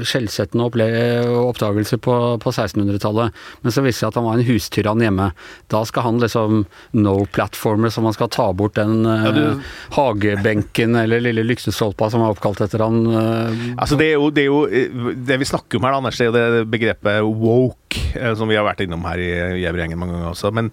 skjellsettende 0.10 0.66
oppdagelser 0.66 2.00
på, 2.02 2.14
på 2.42 2.50
1600-tallet, 2.50 3.36
men 3.62 3.72
så 3.76 3.84
viste 3.86 4.00
det 4.00 4.00
seg 4.00 4.08
at 4.10 4.16
han 4.18 4.26
var 4.26 4.40
en 4.40 4.48
hustyrann 4.48 5.04
hjemme. 5.06 5.28
Da 5.70 5.84
skal 5.86 6.02
han 6.08 6.18
liksom 6.18 6.64
no 6.98 7.14
platformer, 7.30 7.94
så 7.94 8.02
man 8.02 8.16
skal 8.18 8.32
ta 8.34 8.48
bort 8.58 8.74
den 8.80 9.04
Ja, 9.06 9.30
du- 9.36 9.62
hagebenken 9.94 10.96
eller 10.98 11.22
lille 11.22 11.44
lyktestolpa 11.46 12.10
som 12.10 12.24
er 12.26 12.34
oppkalt 12.34 12.64
etter 12.66 12.82
han. 12.82 13.04
Altså 13.78 14.00
det, 14.02 14.10
er 14.16 14.18
jo, 14.18 14.32
det 14.34 14.48
er 14.48 14.50
jo 14.50 15.14
Det 15.30 15.38
vi 15.42 15.46
snakker 15.46 15.78
om 15.78 15.86
her, 15.86 16.00
Anders, 16.02 16.18
det 16.18 16.26
er 16.26 16.32
jo 16.32 16.38
det 16.58 16.66
begrepet 16.74 17.22
woke, 17.38 17.85
eh, 18.16 18.34
som 18.38 18.50
vi 18.50 18.58
har 18.58 18.66
vært 18.68 18.84
innom 18.86 19.04
her 19.08 19.22
i 19.22 19.30
Gjevrgjengen 19.62 20.00
mange 20.00 20.16
ganger 20.16 20.32
også. 20.32 20.52
Men, 20.56 20.70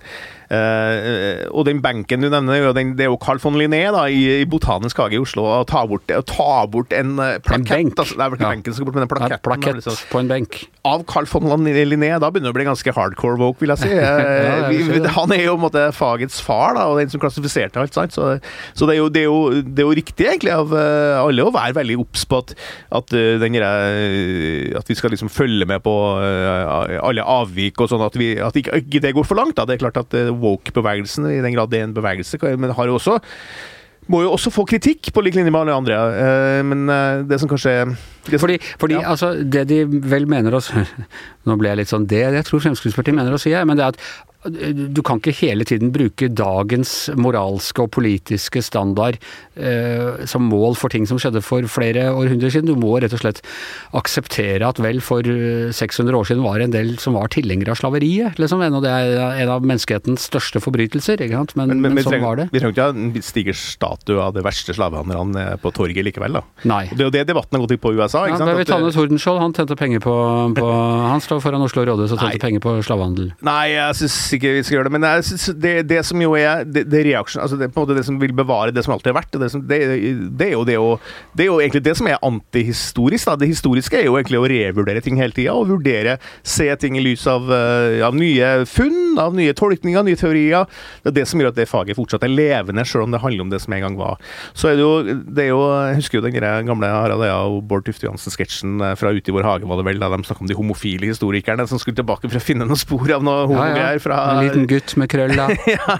eh, 0.52 1.42
og 1.50 1.66
den 1.68 1.80
benken 1.84 2.24
du 2.24 2.28
nevner, 2.28 2.68
er 2.68 2.76
den, 2.76 2.94
det 2.98 3.06
er 3.06 3.10
jo 3.10 3.18
Carl 3.22 3.40
von 3.42 3.56
Linné 3.58 3.84
da, 3.94 4.04
i, 4.10 4.42
i 4.42 4.48
Botanisk 4.48 5.00
hage 5.02 5.16
i 5.18 5.22
Oslo. 5.22 5.44
Å 5.48 5.62
ta 5.68 5.84
bort, 5.88 6.10
å 6.12 6.22
ta 6.26 6.66
bort 6.70 6.94
en 6.96 7.14
eh, 7.22 7.38
plakett 7.44 7.70
benk. 7.70 7.96
altså, 7.98 8.18
Det 8.18 8.26
er 8.26 8.32
vel 8.32 8.38
ikke 8.40 8.46
Ja. 8.46 8.52
benken 8.56 8.74
som 8.74 8.80
skal 8.80 8.88
bort, 8.90 8.98
men 8.98 9.06
en 9.06 9.12
plakett. 9.12 9.42
plaketten. 9.42 9.80
plakett 9.80 9.80
liksom. 9.80 10.10
på 10.12 10.22
en 10.22 10.32
benk. 10.32 10.58
Av 10.92 11.06
Carl 11.08 11.28
von 11.30 11.66
Linné, 11.66 12.12
da 12.18 12.30
begynner 12.30 12.50
det 12.50 12.54
å 12.54 12.58
bli 12.58 12.68
ganske 12.68 12.96
hardcore 12.98 13.38
woke, 13.40 13.62
vil 13.62 13.74
jeg 13.74 13.84
si. 13.84 13.92
ja, 13.96 14.68
vi, 14.68 15.00
han 15.16 15.36
er 15.36 15.44
jo 15.46 15.56
på 15.56 15.60
en 15.60 15.66
måte 15.68 15.86
fagets 15.96 16.40
far, 16.42 16.76
da, 16.78 16.88
og 16.90 17.00
den 17.00 17.12
som 17.12 17.22
klassifiserte 17.22 17.80
alt. 17.80 17.94
Sant? 17.96 18.14
Så, 18.16 18.36
så 18.74 18.88
det, 18.88 18.96
er 18.96 19.02
jo, 19.02 19.08
det, 19.12 19.24
er 19.24 19.30
jo, 19.30 19.62
det 19.62 19.84
er 19.84 19.88
jo 19.88 19.96
riktig 19.96 20.28
egentlig 20.28 20.54
av 20.54 20.72
alle 20.72 21.46
å 21.46 21.54
være 21.54 21.76
veldig 21.78 22.00
obs 22.02 22.26
på 22.28 22.42
at, 22.42 22.54
at, 22.92 23.12
den 23.42 23.60
at 23.62 24.88
vi 24.88 24.96
skal 24.98 25.12
liksom 25.14 25.30
følge 25.32 25.66
med 25.68 25.82
på 25.84 25.94
eh, 26.22 26.98
alle 27.12 27.26
avvik 27.28 27.80
og 27.82 27.92
sånn, 27.92 28.02
at, 28.04 28.16
vi, 28.18 28.32
at 28.42 28.56
ikke, 28.58 28.80
ikke 28.82 29.04
det 29.04 29.14
går 29.16 29.28
for 29.28 29.38
langt. 29.38 29.56
Da. 29.58 29.68
Det 29.68 29.76
er 29.76 29.84
klart 29.84 30.00
at 30.00 30.16
eh, 30.18 30.32
woke-bevegelsen, 30.32 31.28
i 31.30 31.42
den 31.44 31.54
grad 31.54 31.72
det 31.72 31.82
er 31.82 31.88
en 31.90 31.96
bevegelse, 31.96 32.40
men 32.56 32.74
har 32.76 32.90
jo 32.90 32.98
også 32.98 33.20
må 34.10 34.24
jo 34.24 34.32
også 34.34 34.50
få 34.50 34.64
kritikk, 34.66 35.12
på 35.14 35.22
lik 35.22 35.36
linje 35.38 35.52
med 35.52 35.60
alle 35.62 35.76
andre. 35.78 35.98
eh, 36.18 36.62
Men 36.66 36.88
eh, 36.90 37.22
det 37.28 37.38
som 37.38 37.50
kanskje 37.50 37.74
som, 37.76 37.92
Fordi, 38.30 38.58
fordi 38.78 38.98
Ja. 39.00 39.08
altså, 39.14 39.32
det 39.42 39.66
de 39.68 39.84
vel 39.84 40.26
mener 40.30 40.52
å 40.54 40.62
s- 40.62 40.72
Nå 41.46 41.56
ble 41.58 41.72
jeg 41.72 41.80
litt 41.82 41.90
sånn 41.90 42.06
det 42.06 42.20
jeg 42.22 42.44
tror 42.46 42.60
Fremskrittspartiet 42.62 43.16
mener 43.16 43.34
å 43.34 43.40
si, 43.40 43.50
men 43.66 43.76
det 43.76 43.82
er 43.82 43.88
at 43.96 43.98
du 44.42 44.98
kan 45.06 45.20
ikke 45.20 45.30
hele 45.38 45.62
tiden 45.62 45.92
bruke 45.94 46.26
dagens 46.26 47.06
moralske 47.14 47.84
og 47.84 47.92
politiske 47.94 48.58
standard 48.66 49.14
eh, 49.54 50.24
som 50.26 50.42
mål 50.50 50.74
for 50.74 50.90
ting 50.90 51.06
som 51.06 51.20
skjedde 51.22 51.38
for 51.46 51.62
flere 51.70 52.08
århundrer 52.10 52.50
siden. 52.50 52.66
Du 52.66 52.74
må 52.74 52.96
rett 52.98 53.14
og 53.14 53.22
slett 53.22 53.38
akseptere 53.94 54.66
at 54.66 54.80
vel 54.82 54.98
for 55.04 55.22
eh, 55.30 55.70
600 55.70 56.18
år 56.18 56.26
siden 56.26 56.42
var 56.42 56.58
det 56.58 56.66
en 56.68 56.74
del 56.74 56.90
som 57.02 57.14
var 57.14 57.30
tilhengere 57.30 57.70
av 57.74 57.78
slaveriet. 57.78 58.38
Liksom. 58.42 58.64
En 58.66 58.78
av, 58.80 58.82
det 58.82 58.90
er 58.90 59.42
en 59.44 59.52
av 59.54 59.62
menneskehetens 59.62 60.26
største 60.26 60.62
forbrytelser, 60.64 61.22
ikke 61.22 61.38
sant? 61.38 61.54
Men, 61.58 61.76
men, 61.78 61.94
vi 61.94 62.02
sånn 62.02 62.16
trenger, 62.16 62.26
var 62.26 62.42
det. 62.42 62.48
Vi 62.50 62.62
trenger 62.64 62.74
ikke 62.76 62.88
ha 62.88 62.96
en 62.96 63.26
stiger 63.30 63.58
statue 63.62 64.18
av 64.26 64.34
de 64.34 64.42
verste 64.46 64.74
slavehandlerne 64.74 65.46
eh, 65.52 65.56
på 65.62 65.70
torget 65.78 66.02
likevel, 66.10 66.40
da. 66.40 66.44
Nei. 66.66 66.84
Og 66.90 66.96
Det 66.98 67.06
er 67.06 67.10
jo 67.12 67.14
det 67.20 67.24
debatten 67.30 67.58
har 67.60 67.66
gått 67.66 67.76
i 67.78 67.80
på 67.86 67.94
USA 67.94 68.11
sa. 68.12 68.24
Ja, 68.26 68.32
ikke 68.32 68.40
sant? 68.42 68.52
David 68.52 68.70
Tanne 68.70 68.92
Tordenskjold, 68.94 69.40
han 69.42 69.54
tjente 69.56 69.76
penger 69.78 70.02
på, 70.04 70.14
på 70.58 70.68
Han 71.12 71.22
står 71.24 71.40
foran 71.44 71.64
Oslo 71.64 71.84
rådhus 71.88 72.14
og 72.14 72.22
Nei. 72.22 72.36
penger 72.42 72.62
på 72.64 72.74
slavehandel. 72.86 73.32
Nei, 73.46 73.72
jeg 73.74 73.98
syns 74.02 74.16
ikke 74.38 74.52
vi 74.58 74.62
skal 74.66 74.78
gjøre 74.78 74.90
det. 74.90 74.94
Men 74.96 75.08
jeg 75.08 75.26
synes 75.30 75.46
det, 75.64 75.74
det 75.90 76.00
som 76.08 76.22
jo 76.22 76.34
er 76.38 76.66
det, 76.68 76.84
det 76.92 77.04
reaksjon, 77.08 77.42
altså 77.44 77.58
det, 77.60 77.70
på 77.72 77.80
en 77.80 77.86
måte 77.86 77.98
det 77.98 78.06
som 78.08 78.18
vil 78.20 78.34
bevare 78.36 78.74
det 78.74 78.84
som 78.86 78.94
alltid 78.96 79.12
har 79.12 79.18
vært, 79.20 79.38
det, 79.42 79.50
som, 79.54 79.64
det, 79.68 79.80
er 80.48 80.54
jo 80.54 80.64
det, 80.68 80.78
å, 80.80 80.94
det 81.36 81.46
er 81.46 81.50
jo 81.50 81.58
egentlig 81.62 81.84
det 81.88 81.96
som 81.98 82.10
er 82.10 82.20
antihistorisk. 82.28 83.30
Da. 83.30 83.36
Det 83.40 83.50
historiske 83.50 84.00
er 84.00 84.06
jo 84.08 84.18
egentlig 84.20 84.40
å 84.40 84.48
revurdere 84.52 85.04
ting 85.04 85.20
hele 85.20 85.34
tida, 85.36 85.56
og 85.56 85.70
vurdere, 85.72 86.18
se 86.46 86.68
ting 86.82 86.98
i 86.98 87.04
lys 87.04 87.26
av, 87.30 87.50
eh, 87.52 88.00
av 88.06 88.16
nye 88.18 88.52
funn, 88.68 89.18
av 89.22 89.36
nye 89.36 89.54
tolkninger, 89.56 90.06
nye 90.06 90.20
teorier. 90.20 90.68
Det 91.02 91.12
er 91.12 91.18
det 91.22 91.26
som 91.30 91.42
gjør 91.42 91.52
at 91.52 91.60
det 91.60 91.68
faget 91.70 91.98
fortsatt 91.98 92.26
er 92.26 92.32
levende, 92.32 92.84
selv 92.88 93.06
om 93.06 93.14
det 93.14 93.22
handler 93.22 93.46
om 93.46 93.52
det 93.52 93.62
som 93.64 93.76
en 93.76 93.86
gang 93.86 93.98
var. 94.00 94.20
Så 94.58 94.72
er 94.72 94.78
det 94.78 94.84
jo, 94.86 95.18
det 95.32 95.46
er 95.46 95.52
jo 95.52 95.60
Jeg 95.62 95.98
husker 96.00 96.18
jo 96.18 96.24
den 96.24 96.66
gamle 96.66 96.88
Harald 96.90 97.24
Eia 97.24 97.38
og 97.48 97.62
Bård 97.68 97.86
Tufte 97.86 98.01
Johansen-sketsjen 98.06 98.80
eh, 98.82 98.94
fra 98.98 99.12
Ute 99.12 99.32
i 99.32 99.34
vår 99.34 99.46
hage, 99.46 99.68
var 99.68 99.80
det 99.80 99.86
vel, 99.88 100.00
da 100.02 100.10
de 100.12 100.20
snakka 100.26 100.44
om 100.44 100.50
de 100.50 100.56
homofile 100.58 101.08
historikerne 101.10 101.66
som 101.70 101.80
skulle 101.80 101.98
tilbake 101.98 102.28
for 102.28 102.40
å 102.40 102.44
finne 102.44 102.66
noen 102.68 102.80
spor 102.80 103.10
av 103.16 103.24
noe 103.26 103.46
homogreier 103.50 104.02
fra 104.02 104.18
En 104.32 104.42
liten 104.46 104.66
gutt 104.70 104.94
med 105.00 105.10
krøll, 105.12 105.34
da. 105.38 105.48
ja. 105.74 105.98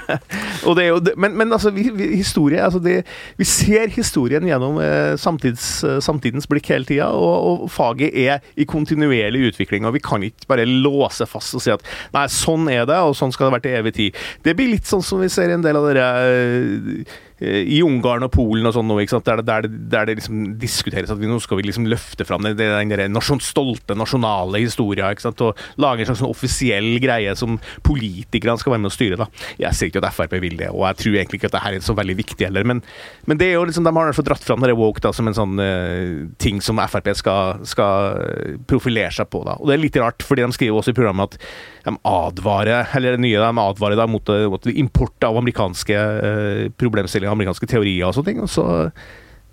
Og 0.68 0.78
det 0.78 0.86
er 0.86 0.90
jo, 0.92 1.00
men, 1.20 1.36
men 1.38 1.54
altså, 1.54 1.72
vi, 1.74 1.88
vi, 1.94 2.10
historie 2.18 2.62
altså 2.62 2.80
det, 2.82 3.02
Vi 3.38 3.46
ser 3.48 3.92
historien 3.94 4.46
gjennom 4.48 4.78
eh, 4.82 5.14
samtids, 5.20 5.68
samtidens 6.04 6.48
blikk 6.50 6.72
hele 6.72 6.88
tida, 6.88 7.10
og, 7.16 7.64
og 7.64 7.72
faget 7.72 8.14
er 8.14 8.42
i 8.56 8.66
kontinuerlig 8.68 9.52
utvikling. 9.52 9.86
og 9.88 9.96
Vi 9.96 10.04
kan 10.04 10.24
ikke 10.26 10.50
bare 10.50 10.68
låse 10.68 11.26
fast 11.28 11.58
og 11.58 11.64
si 11.64 11.72
at 11.74 11.84
nei, 12.14 12.26
sånn 12.32 12.68
er 12.72 12.86
det, 12.88 13.00
og 13.02 13.16
sånn 13.18 13.34
skal 13.34 13.48
det 13.48 13.56
være 13.58 13.66
til 13.66 13.78
evig 13.80 13.96
tid. 13.98 14.22
Det 14.44 14.56
blir 14.58 14.72
litt 14.74 14.88
sånn 14.88 15.04
som 15.04 15.22
vi 15.22 15.30
ser 15.32 15.52
en 15.52 15.64
del 15.64 15.78
av 15.78 15.88
dere 15.90 16.08
eh, 16.22 17.20
i 17.42 17.80
Ungarn 17.82 18.26
og 18.26 18.32
Polen 18.34 18.68
og 18.68 18.74
sånn 18.76 18.88
nå? 18.88 18.98
Der, 19.02 19.42
der, 19.42 19.66
der 19.66 20.08
det 20.08 20.18
liksom 20.20 20.54
diskuteres 20.60 21.10
at 21.10 21.18
vi, 21.20 21.28
nå 21.30 21.38
skal 21.42 21.58
vi 21.58 21.66
liksom 21.66 21.88
løfte 21.90 22.26
fram 22.28 22.46
den 22.46 22.58
der 22.58 23.02
nasjon, 23.10 23.42
stolte 23.42 23.96
nasjonale 23.98 24.62
historia 24.62 25.10
og 25.12 25.58
lage 25.80 26.04
en 26.04 26.10
slags 26.10 26.22
sånn 26.22 26.30
offisiell 26.30 26.90
greie 27.02 27.34
som 27.38 27.58
politikerne 27.86 28.60
skal 28.60 28.76
være 28.76 28.84
med 28.84 28.92
å 28.92 28.94
styre. 28.94 29.18
da. 29.20 29.28
Jeg 29.60 29.78
ser 29.78 29.90
ikke 29.90 30.02
at 30.02 30.14
Frp 30.14 30.36
vil 30.42 30.58
det, 30.60 30.70
og 30.70 30.86
jeg 30.90 31.00
tror 31.02 31.18
egentlig 31.18 31.40
ikke 31.40 31.50
at 31.50 31.56
det 31.56 31.64
her 31.64 31.78
er 31.78 31.84
så 31.84 31.96
veldig 31.98 32.16
viktig 32.20 32.46
heller, 32.46 32.66
men, 32.68 32.82
men 33.26 33.40
det 33.40 33.50
er 33.50 33.56
jo 33.56 33.66
liksom, 33.68 33.86
de 33.86 33.94
har 33.96 34.12
derfor 34.12 34.28
dratt 34.28 34.46
fram 34.46 34.66
woke 34.78 35.02
da, 35.04 35.12
som 35.12 35.28
en 35.28 35.36
sånn 35.36 35.58
uh, 35.60 36.28
ting 36.42 36.62
som 36.64 36.80
Frp 36.82 37.12
skal, 37.18 37.62
skal 37.68 38.22
profilere 38.70 39.12
seg 39.14 39.28
på. 39.32 39.42
da. 39.46 39.58
Og 39.58 39.68
det 39.68 39.76
er 39.76 39.84
litt 39.84 39.98
rart, 40.00 40.22
fordi 40.26 40.44
de 40.46 40.56
skriver 40.56 40.78
også 40.78 40.94
i 40.94 40.98
programmet 40.98 41.34
at 41.34 41.40
de 41.82 41.96
advarer 42.06 42.92
eller 42.96 43.16
det 43.16 43.24
nye 43.24 43.42
de 43.42 43.64
advarer 43.64 43.98
da 43.98 44.06
mot, 44.10 44.30
mot 44.52 44.70
import 44.70 45.26
av 45.26 45.40
amerikanske 45.40 45.98
eh, 45.98 46.62
problemstillinger, 46.78 47.34
amerikanske 47.34 47.68
teorier 47.70 48.06
og 48.08 48.16
sånne 48.16 48.30
ting. 48.30 48.40
Og 48.44 48.50
så, 48.52 48.66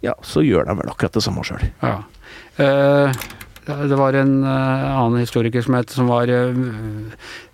ja, 0.05 0.15
så 0.25 0.45
gjør 0.45 0.69
de 0.69 0.77
vel 0.81 0.93
akkurat 0.93 1.17
det 1.17 1.25
samme 1.25 1.45
sjøl. 1.47 1.65
Ja. 1.81 1.97
Eh, 2.59 3.21
det 3.69 3.97
var 3.99 4.17
en 4.17 4.43
eh, 4.43 4.97
annen 4.99 5.21
historiker 5.21 5.65
som 5.65 5.77
het 5.77 5.93
som 5.93 6.09
var 6.09 6.29
eh, 6.33 6.63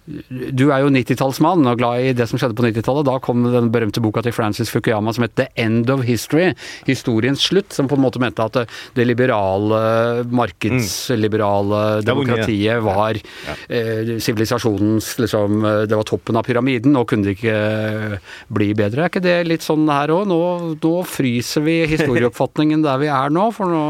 Du 0.06 0.68
er 0.70 0.84
jo 0.84 0.92
90-tallsmann 0.94 1.66
og 1.66 1.80
glad 1.80 2.06
i 2.06 2.14
det 2.18 2.28
som 2.30 2.40
skjedde 2.40 2.58
på 2.58 2.66
90-tallet. 2.68 3.08
Da 3.08 3.18
kom 3.24 3.46
den 3.50 3.72
berømte 3.74 4.04
boka 4.04 4.22
til 4.26 4.36
Francis 4.36 4.70
Fukuyama 4.74 5.14
som 5.16 5.26
het 5.26 5.36
The 5.40 5.48
End 5.60 5.90
of 5.90 6.04
History. 6.06 6.52
Historiens 6.86 7.42
slutt, 7.42 7.74
som 7.74 7.90
på 7.90 7.98
en 7.98 8.04
måte 8.04 8.22
mente 8.22 8.44
at 8.46 8.56
det, 8.58 8.66
det 8.98 9.08
liberale, 9.08 10.26
markedsliberale 10.30 11.82
mye. 11.90 12.06
demokratiet 12.06 12.84
var 12.86 13.18
eh, 13.18 14.16
sivilisasjonens 14.22 15.16
liksom 15.22 15.66
eh, 15.66 15.82
Det 15.90 15.98
var 15.98 16.08
toppen 16.08 16.38
av 16.38 16.46
pyramiden, 16.46 16.94
nå 16.96 17.06
kunne 17.10 17.30
det 17.30 17.38
ikke 17.38 17.56
eh, 17.56 18.36
bli 18.54 18.72
bedre. 18.78 19.06
Er 19.06 19.14
ikke 19.14 19.24
det 19.26 19.38
litt 19.48 19.66
sånn 19.66 19.88
her 19.90 20.14
òg? 20.14 20.26
Nå, 20.30 20.40
nå 20.82 20.94
fryser 21.10 21.66
vi 21.66 21.80
historieoppfatningen 21.92 22.86
der 22.86 23.02
vi 23.02 23.10
er 23.12 23.34
nå, 23.34 23.48
for 23.56 23.72
nå 23.72 23.84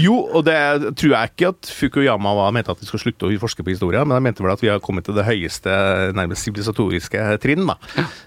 Jo, 0.00 0.16
og 0.32 0.46
det 0.48 0.58
tror 0.98 1.14
jeg 1.14 1.32
ikke 1.32 1.52
at 1.52 1.72
Fukuyama 1.78 2.34
var, 2.38 2.54
mente 2.56 2.72
at 2.72 2.80
vi 2.82 2.88
skal 2.88 3.02
slutte 3.02 3.28
å 3.28 3.36
forske 3.40 3.64
på 3.64 3.74
historie, 3.74 4.00
men 4.04 4.18
jeg 4.18 4.26
mente 4.28 4.44
vel 4.44 4.54
at 4.54 4.64
vi 4.64 4.72
har 4.72 4.82
kommet 4.84 5.06
til 5.08 5.16
det 5.18 5.26
høyeste, 5.28 5.57
nærmest 5.66 6.46
sivilisatoriske 6.46 7.38
trinn. 7.42 7.66
da. 7.66 7.76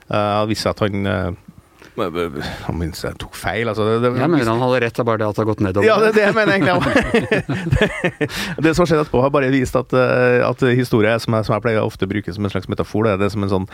Uh, 0.09 0.45
Hvis 0.49 0.65
at 0.65 0.79
han 0.79 1.05
uh, 1.07 1.31
han 2.01 2.77
minst 2.79 3.03
jeg 3.03 3.17
tok 3.19 3.35
feil. 3.35 3.67
altså. 3.67 3.83
Det, 3.83 3.97
det, 4.01 4.11
Jeg 4.21 4.31
mener 4.31 4.47
han 4.47 4.61
hadde 4.63 4.79
rett, 4.81 4.95
det 4.95 5.01
er 5.03 5.07
bare 5.09 5.19
det 5.19 5.27
at 5.27 5.35
det 5.35 5.41
har 5.43 5.49
gått 5.49 5.63
nedover. 5.65 5.87
Ja, 5.87 5.97
det 5.99 6.13
det 6.15 6.23
jeg 6.23 6.35
mener 6.37 6.53
egentlig. 6.55 6.73
også. 6.79 6.91
det 8.63 8.73
som 8.73 8.83
har 8.83 8.89
skjedd 8.91 9.01
etterpå, 9.03 9.21
har 9.25 9.33
bare 9.35 9.51
vist 9.53 9.75
at, 9.75 9.93
eh, 9.93 10.39
at 10.47 10.63
historie, 10.77 11.11
som 11.19 11.35
jeg, 11.35 11.47
som 11.47 11.55
jeg 11.57 11.65
pleier 11.65 11.83
ofte 11.83 12.07
å 12.07 12.11
bruke 12.11 12.33
som 12.33 12.47
en 12.47 12.53
slags 12.53 12.69
metafor, 12.71 13.05
det 13.07 13.13
er 13.17 13.21
det 13.25 13.31
som 13.35 13.43
en 13.43 13.51
sånn, 13.51 13.67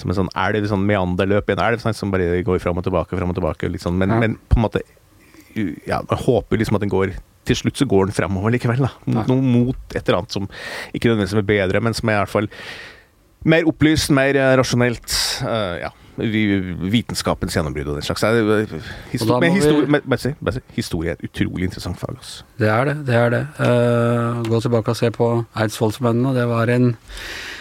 som 0.00 0.12
en 0.12 0.18
sånn 0.22 0.32
elv, 0.34 0.66
sånn 0.72 0.86
meanderløp 0.88 1.50
i 1.50 1.56
en 1.56 1.64
elv, 1.68 1.86
som 1.94 2.12
bare 2.12 2.42
går 2.46 2.62
fram 2.62 2.80
og 2.82 2.86
tilbake, 2.88 3.16
fram 3.16 3.32
og 3.32 3.38
tilbake. 3.38 3.70
Sånn. 3.80 3.98
men, 4.00 4.10
Ja. 4.16 4.20
men 4.24 4.38
på 4.50 4.58
en 4.58 4.66
måte 4.66 4.82
ja, 5.86 5.98
Man 6.06 6.18
håper 6.18 6.58
liksom 6.60 6.76
at 6.78 6.84
den 6.84 6.92
går 6.92 7.14
til 7.48 7.56
slutt 7.56 7.78
så 7.80 7.86
går 7.88 8.06
den 8.06 8.14
fremover 8.14 8.52
likevel. 8.54 8.84
da. 8.84 8.90
Noe 9.26 9.40
mot 9.42 9.94
et 9.94 10.02
eller 10.04 10.20
annet 10.20 10.34
som 10.34 10.46
ikke 10.94 11.08
nødvendigvis 11.10 11.34
er 11.38 11.46
bedre, 11.48 11.80
men 11.82 11.94
som 11.96 12.08
er 12.10 12.18
i 12.18 12.22
hvert 12.24 12.34
fall 12.34 12.48
mer 13.44 13.64
opplyst, 13.68 14.10
mer 14.10 14.36
eh, 14.36 14.56
rasjonelt. 14.60 15.16
Uh, 15.44 15.78
ja, 15.80 15.90
Vitenskapens 16.20 17.54
gjennombrudd 17.56 17.88
og 17.88 17.96
den 17.96 18.04
slags. 18.04 18.22
Eh, 18.24 18.40
Og 18.42 18.48
da 18.50 18.58
histori 19.12 19.40
men 19.40 20.02
vi- 20.02 20.02
men, 20.08 20.18
si, 20.18 20.34
historie 20.76 21.10
er 21.10 21.16
et 21.16 21.24
utrolig 21.30 21.64
interessant 21.64 21.96
fag. 21.98 22.16
Altså. 22.18 22.42
Det 22.58 22.68
er 22.68 22.84
det. 22.84 23.06
det 23.06 23.14
er 23.14 23.30
det. 23.30 23.46
Uh, 23.58 24.42
gå 24.44 24.60
tilbake 24.60 24.88
og 24.92 24.96
se 24.96 25.10
på 25.10 25.30
Eidsvollsmennene. 25.56 26.34
Det 26.36 26.46
var 26.48 26.66
en 26.68 26.96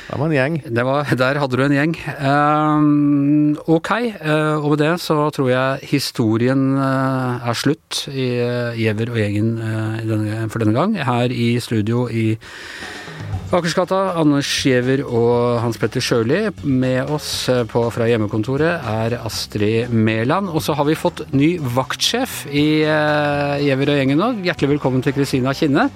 Det 0.10 0.18
var 0.20 0.26
en 0.26 0.32
gjeng. 0.32 0.64
det 0.76 0.86
var, 0.86 1.04
Der 1.18 1.40
hadde 1.40 1.56
du 1.58 1.64
en 1.64 1.72
gjeng. 1.72 1.96
Uh, 2.20 3.74
ok, 3.76 3.92
uh, 4.26 4.58
og 4.66 4.70
med 4.72 4.78
det 4.80 5.00
så 5.00 5.30
tror 5.32 5.50
jeg 5.50 5.80
historien 5.84 6.78
er 6.78 7.54
slutt 7.54 8.08
i 8.12 8.28
Giæver 8.76 9.10
og 9.12 9.18
gjengen 9.22 9.58
i 10.04 10.08
denne, 10.10 10.50
for 10.50 10.60
denne 10.60 10.74
gang. 10.74 10.96
Her 10.98 11.30
i 11.32 11.60
studio 11.60 12.08
i 12.10 12.38
Akersgata, 13.50 13.98
Anders 14.22 14.50
Giæver 14.62 15.02
og 15.10 15.58
Hans 15.64 15.80
Petter 15.82 16.04
Sjøli. 16.04 16.44
Med 16.70 17.10
oss 17.10 17.48
eh, 17.50 17.64
på, 17.66 17.82
fra 17.90 18.06
hjemmekontoret 18.06 18.86
er 18.86 19.16
Astrid 19.26 19.90
Mæland. 19.90 20.52
Og 20.54 20.62
så 20.62 20.76
har 20.78 20.86
vi 20.86 20.98
fått 20.98 21.24
ny 21.34 21.56
vaktsjef 21.78 22.44
i 22.54 22.84
uh, 22.86 23.58
Giæver 23.58 23.90
og 23.96 23.98
gjengen 23.98 24.22
nå. 24.22 24.28
Hjertelig 24.46 24.76
velkommen 24.76 25.02
til 25.06 25.16
Kristina 25.18 25.56
Kinne. 25.58 25.88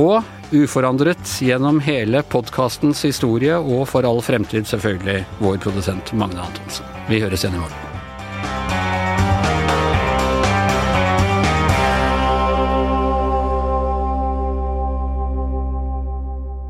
Og 0.00 0.26
uforandret 0.50 1.36
gjennom 1.46 1.78
hele 1.86 2.24
podkastens 2.26 3.04
historie 3.06 3.54
og 3.60 3.86
for 3.92 4.08
all 4.08 4.18
fremtid 4.26 4.66
selvfølgelig 4.66 5.22
vår 5.38 5.62
produsent 5.62 6.10
Magne 6.18 6.42
Antonsen. 6.42 6.90
Vi 7.06 7.22
høres 7.22 7.46
igjen 7.46 7.60
i 7.60 7.62
morgen. 7.62 7.79